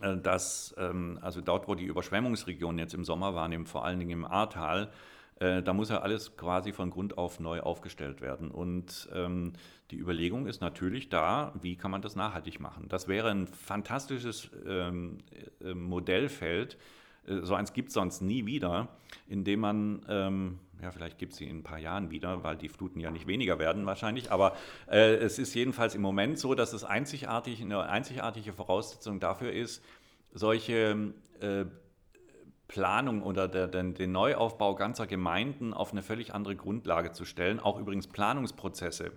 äh, 0.00 0.16
dass 0.16 0.74
ähm, 0.76 1.18
also 1.22 1.40
dort, 1.40 1.68
wo 1.68 1.74
die 1.76 1.84
Überschwemmungsregionen 1.84 2.78
jetzt 2.78 2.94
im 2.94 3.04
Sommer 3.04 3.34
waren, 3.34 3.66
vor 3.66 3.84
allen 3.84 4.00
Dingen 4.00 4.10
im 4.10 4.24
Ahrtal, 4.24 4.90
äh, 5.38 5.62
da 5.62 5.72
muss 5.72 5.88
ja 5.88 6.00
alles 6.00 6.36
quasi 6.36 6.72
von 6.72 6.90
Grund 6.90 7.16
auf 7.16 7.38
neu 7.38 7.60
aufgestellt 7.60 8.20
werden. 8.20 8.50
Und 8.50 9.08
ähm, 9.12 9.52
die 9.92 9.98
Überlegung 9.98 10.46
ist 10.46 10.60
natürlich 10.60 11.10
da, 11.10 11.52
wie 11.60 11.76
kann 11.76 11.92
man 11.92 12.02
das 12.02 12.16
nachhaltig 12.16 12.58
machen. 12.58 12.86
Das 12.88 13.06
wäre 13.06 13.30
ein 13.30 13.46
fantastisches 13.46 14.50
ähm, 14.66 15.18
äh, 15.60 15.74
Modellfeld, 15.74 16.76
so 17.26 17.54
eins 17.54 17.72
gibt 17.72 17.88
es 17.88 17.94
sonst 17.94 18.20
nie 18.20 18.46
wieder, 18.46 18.88
indem 19.28 19.60
man, 19.60 20.04
ähm, 20.08 20.58
ja, 20.80 20.90
vielleicht 20.90 21.18
gibt 21.18 21.32
es 21.32 21.38
sie 21.38 21.48
in 21.48 21.58
ein 21.58 21.62
paar 21.62 21.78
Jahren 21.78 22.10
wieder, 22.10 22.42
weil 22.42 22.56
die 22.56 22.68
Fluten 22.68 22.98
ja 22.98 23.10
nicht 23.10 23.26
weniger 23.26 23.58
werden 23.58 23.86
wahrscheinlich, 23.86 24.32
aber 24.32 24.56
äh, 24.90 25.14
es 25.14 25.38
ist 25.38 25.54
jedenfalls 25.54 25.94
im 25.94 26.02
Moment 26.02 26.38
so, 26.38 26.54
dass 26.54 26.72
es 26.72 26.84
einzigartig, 26.84 27.62
eine 27.62 27.88
einzigartige 27.88 28.52
Voraussetzung 28.52 29.20
dafür 29.20 29.52
ist, 29.52 29.84
solche 30.32 31.12
äh, 31.40 31.64
Planung 32.66 33.22
oder 33.22 33.48
der, 33.48 33.68
der, 33.68 33.84
den 33.84 34.12
Neuaufbau 34.12 34.74
ganzer 34.74 35.06
Gemeinden 35.06 35.74
auf 35.74 35.92
eine 35.92 36.02
völlig 36.02 36.34
andere 36.34 36.56
Grundlage 36.56 37.12
zu 37.12 37.24
stellen, 37.24 37.60
auch 37.60 37.78
übrigens 37.78 38.06
Planungsprozesse 38.08 39.12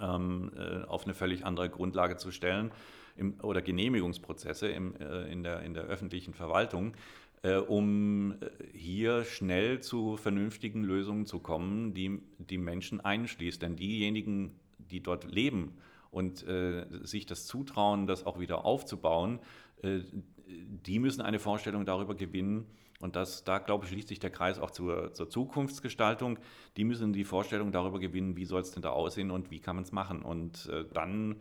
ähm, 0.00 0.52
äh, 0.56 0.84
auf 0.84 1.04
eine 1.04 1.14
völlig 1.14 1.44
andere 1.44 1.68
Grundlage 1.70 2.16
zu 2.16 2.30
stellen 2.30 2.70
im, 3.16 3.40
oder 3.42 3.62
Genehmigungsprozesse 3.62 4.68
im, 4.68 4.96
äh, 4.96 5.30
in, 5.30 5.42
der, 5.42 5.62
in 5.62 5.74
der 5.74 5.84
öffentlichen 5.84 6.34
Verwaltung, 6.34 6.94
äh, 7.42 7.56
um 7.56 8.32
äh, 8.32 8.36
hier 8.72 9.24
schnell 9.24 9.80
zu 9.80 10.16
vernünftigen 10.16 10.84
Lösungen 10.84 11.26
zu 11.26 11.38
kommen, 11.38 11.94
die 11.94 12.20
die 12.38 12.58
Menschen 12.58 13.00
einschließt. 13.00 13.60
Denn 13.62 13.76
diejenigen, 13.76 14.54
die 14.78 15.02
dort 15.02 15.24
leben 15.24 15.76
und 16.10 16.46
äh, 16.46 16.86
sich 17.02 17.26
das 17.26 17.46
zutrauen, 17.46 18.06
das 18.06 18.26
auch 18.26 18.38
wieder 18.38 18.64
aufzubauen, 18.64 19.40
äh, 19.82 20.00
die 20.46 20.98
müssen 20.98 21.22
eine 21.22 21.38
Vorstellung 21.38 21.86
darüber 21.86 22.14
gewinnen, 22.14 22.66
und 23.02 23.16
das, 23.16 23.42
da 23.42 23.58
glaube 23.58 23.84
ich, 23.84 23.90
schließt 23.90 24.08
sich 24.08 24.20
der 24.20 24.30
Kreis 24.30 24.60
auch 24.60 24.70
zur, 24.70 25.12
zur 25.12 25.28
Zukunftsgestaltung. 25.28 26.38
Die 26.76 26.84
müssen 26.84 27.12
die 27.12 27.24
Vorstellung 27.24 27.72
darüber 27.72 27.98
gewinnen, 27.98 28.36
wie 28.36 28.44
soll 28.44 28.60
es 28.60 28.70
denn 28.70 28.82
da 28.82 28.90
aussehen 28.90 29.32
und 29.32 29.50
wie 29.50 29.58
kann 29.58 29.74
man 29.74 29.82
es 29.82 29.90
machen. 29.90 30.22
Und 30.22 30.68
äh, 30.68 30.84
dann 30.92 31.40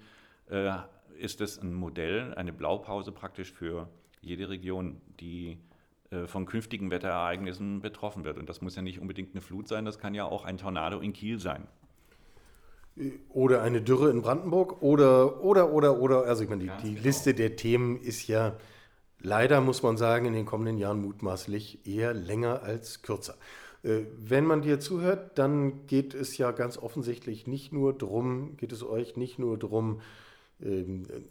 ist 1.22 1.42
es 1.42 1.62
ein 1.62 1.74
Modell, 1.74 2.34
eine 2.34 2.52
Blaupause 2.52 3.12
praktisch 3.12 3.52
für 3.52 3.88
jede 4.22 4.50
Region, 4.50 5.02
die 5.20 5.58
äh, 6.12 6.28
von 6.28 6.46
künftigen 6.46 6.92
Wetterereignissen 6.92 7.82
betroffen 7.82 8.24
wird. 8.24 8.38
Und 8.38 8.50
das 8.50 8.62
muss 8.62 8.76
ja 8.76 8.82
nicht 8.82 9.00
unbedingt 9.00 9.34
eine 9.34 9.42
Flut 9.42 9.68
sein, 9.68 9.86
das 9.86 10.00
kann 10.00 10.14
ja 10.14 10.26
auch 10.26 10.46
ein 10.46 10.58
Tornado 10.58 11.00
in 11.00 11.14
Kiel 11.14 11.40
sein. 11.40 11.68
Oder 13.30 13.62
eine 13.62 13.82
Dürre 13.82 14.10
in 14.10 14.22
Brandenburg 14.22 14.82
oder, 14.82 15.42
oder, 15.42 15.72
oder, 15.72 16.00
oder. 16.00 16.26
Also 16.26 16.44
ich 16.44 16.50
meine, 16.50 16.64
die, 16.64 16.72
die 16.84 16.94
genau. 16.96 17.04
Liste 17.04 17.34
der 17.34 17.56
Themen 17.56 17.98
ist 17.98 18.28
ja 18.28 18.58
leider, 19.20 19.62
muss 19.62 19.82
man 19.82 19.96
sagen, 19.96 20.26
in 20.26 20.34
den 20.34 20.46
kommenden 20.46 20.78
Jahren 20.78 21.02
mutmaßlich 21.02 21.88
eher 21.88 22.14
länger 22.14 22.64
als 22.64 23.02
kürzer. 23.02 23.36
Äh, 23.84 24.02
wenn 24.18 24.46
man 24.46 24.62
dir 24.62 24.80
zuhört, 24.80 25.38
dann 25.40 25.88
geht 25.88 26.14
es 26.14 26.38
ja 26.38 26.52
ganz 26.52 26.78
offensichtlich 26.78 27.48
nicht 27.48 27.72
nur 27.72 27.98
darum, 27.98 28.58
geht 28.58 28.74
es 28.74 28.84
euch 28.84 29.16
nicht 29.16 29.40
nur 29.40 29.58
darum, 29.58 29.94
ähm, 29.94 30.02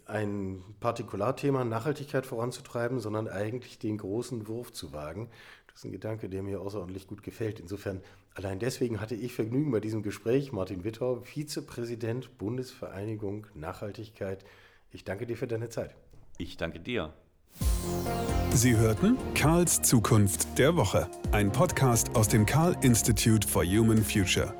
ein 0.05 0.61
Partikularthema 0.79 1.63
Nachhaltigkeit 1.63 2.25
voranzutreiben, 2.25 2.99
sondern 2.99 3.27
eigentlich 3.27 3.79
den 3.79 3.97
großen 3.97 4.47
Wurf 4.47 4.73
zu 4.73 4.91
wagen. 4.93 5.29
Das 5.67 5.77
ist 5.77 5.85
ein 5.85 5.91
Gedanke, 5.91 6.27
der 6.29 6.43
mir 6.43 6.59
außerordentlich 6.59 7.07
gut 7.07 7.23
gefällt. 7.23 7.59
Insofern, 7.59 8.01
allein 8.33 8.59
deswegen 8.59 8.99
hatte 8.99 9.15
ich 9.15 9.33
Vergnügen 9.33 9.71
bei 9.71 9.79
diesem 9.79 10.03
Gespräch. 10.03 10.51
Martin 10.51 10.83
Wittau, 10.83 11.21
Vizepräsident 11.21 12.37
Bundesvereinigung 12.37 13.47
Nachhaltigkeit. 13.55 14.43
Ich 14.91 15.05
danke 15.05 15.25
dir 15.25 15.37
für 15.37 15.47
deine 15.47 15.69
Zeit. 15.69 15.95
Ich 16.37 16.57
danke 16.57 16.79
dir. 16.79 17.13
Sie 18.53 18.75
hörten 18.75 19.17
Karls 19.33 19.81
Zukunft 19.81 20.57
der 20.57 20.75
Woche, 20.75 21.09
ein 21.31 21.51
Podcast 21.51 22.15
aus 22.15 22.27
dem 22.27 22.45
Karl 22.45 22.75
Institute 22.81 23.47
for 23.47 23.63
Human 23.63 24.03
Future. 24.03 24.53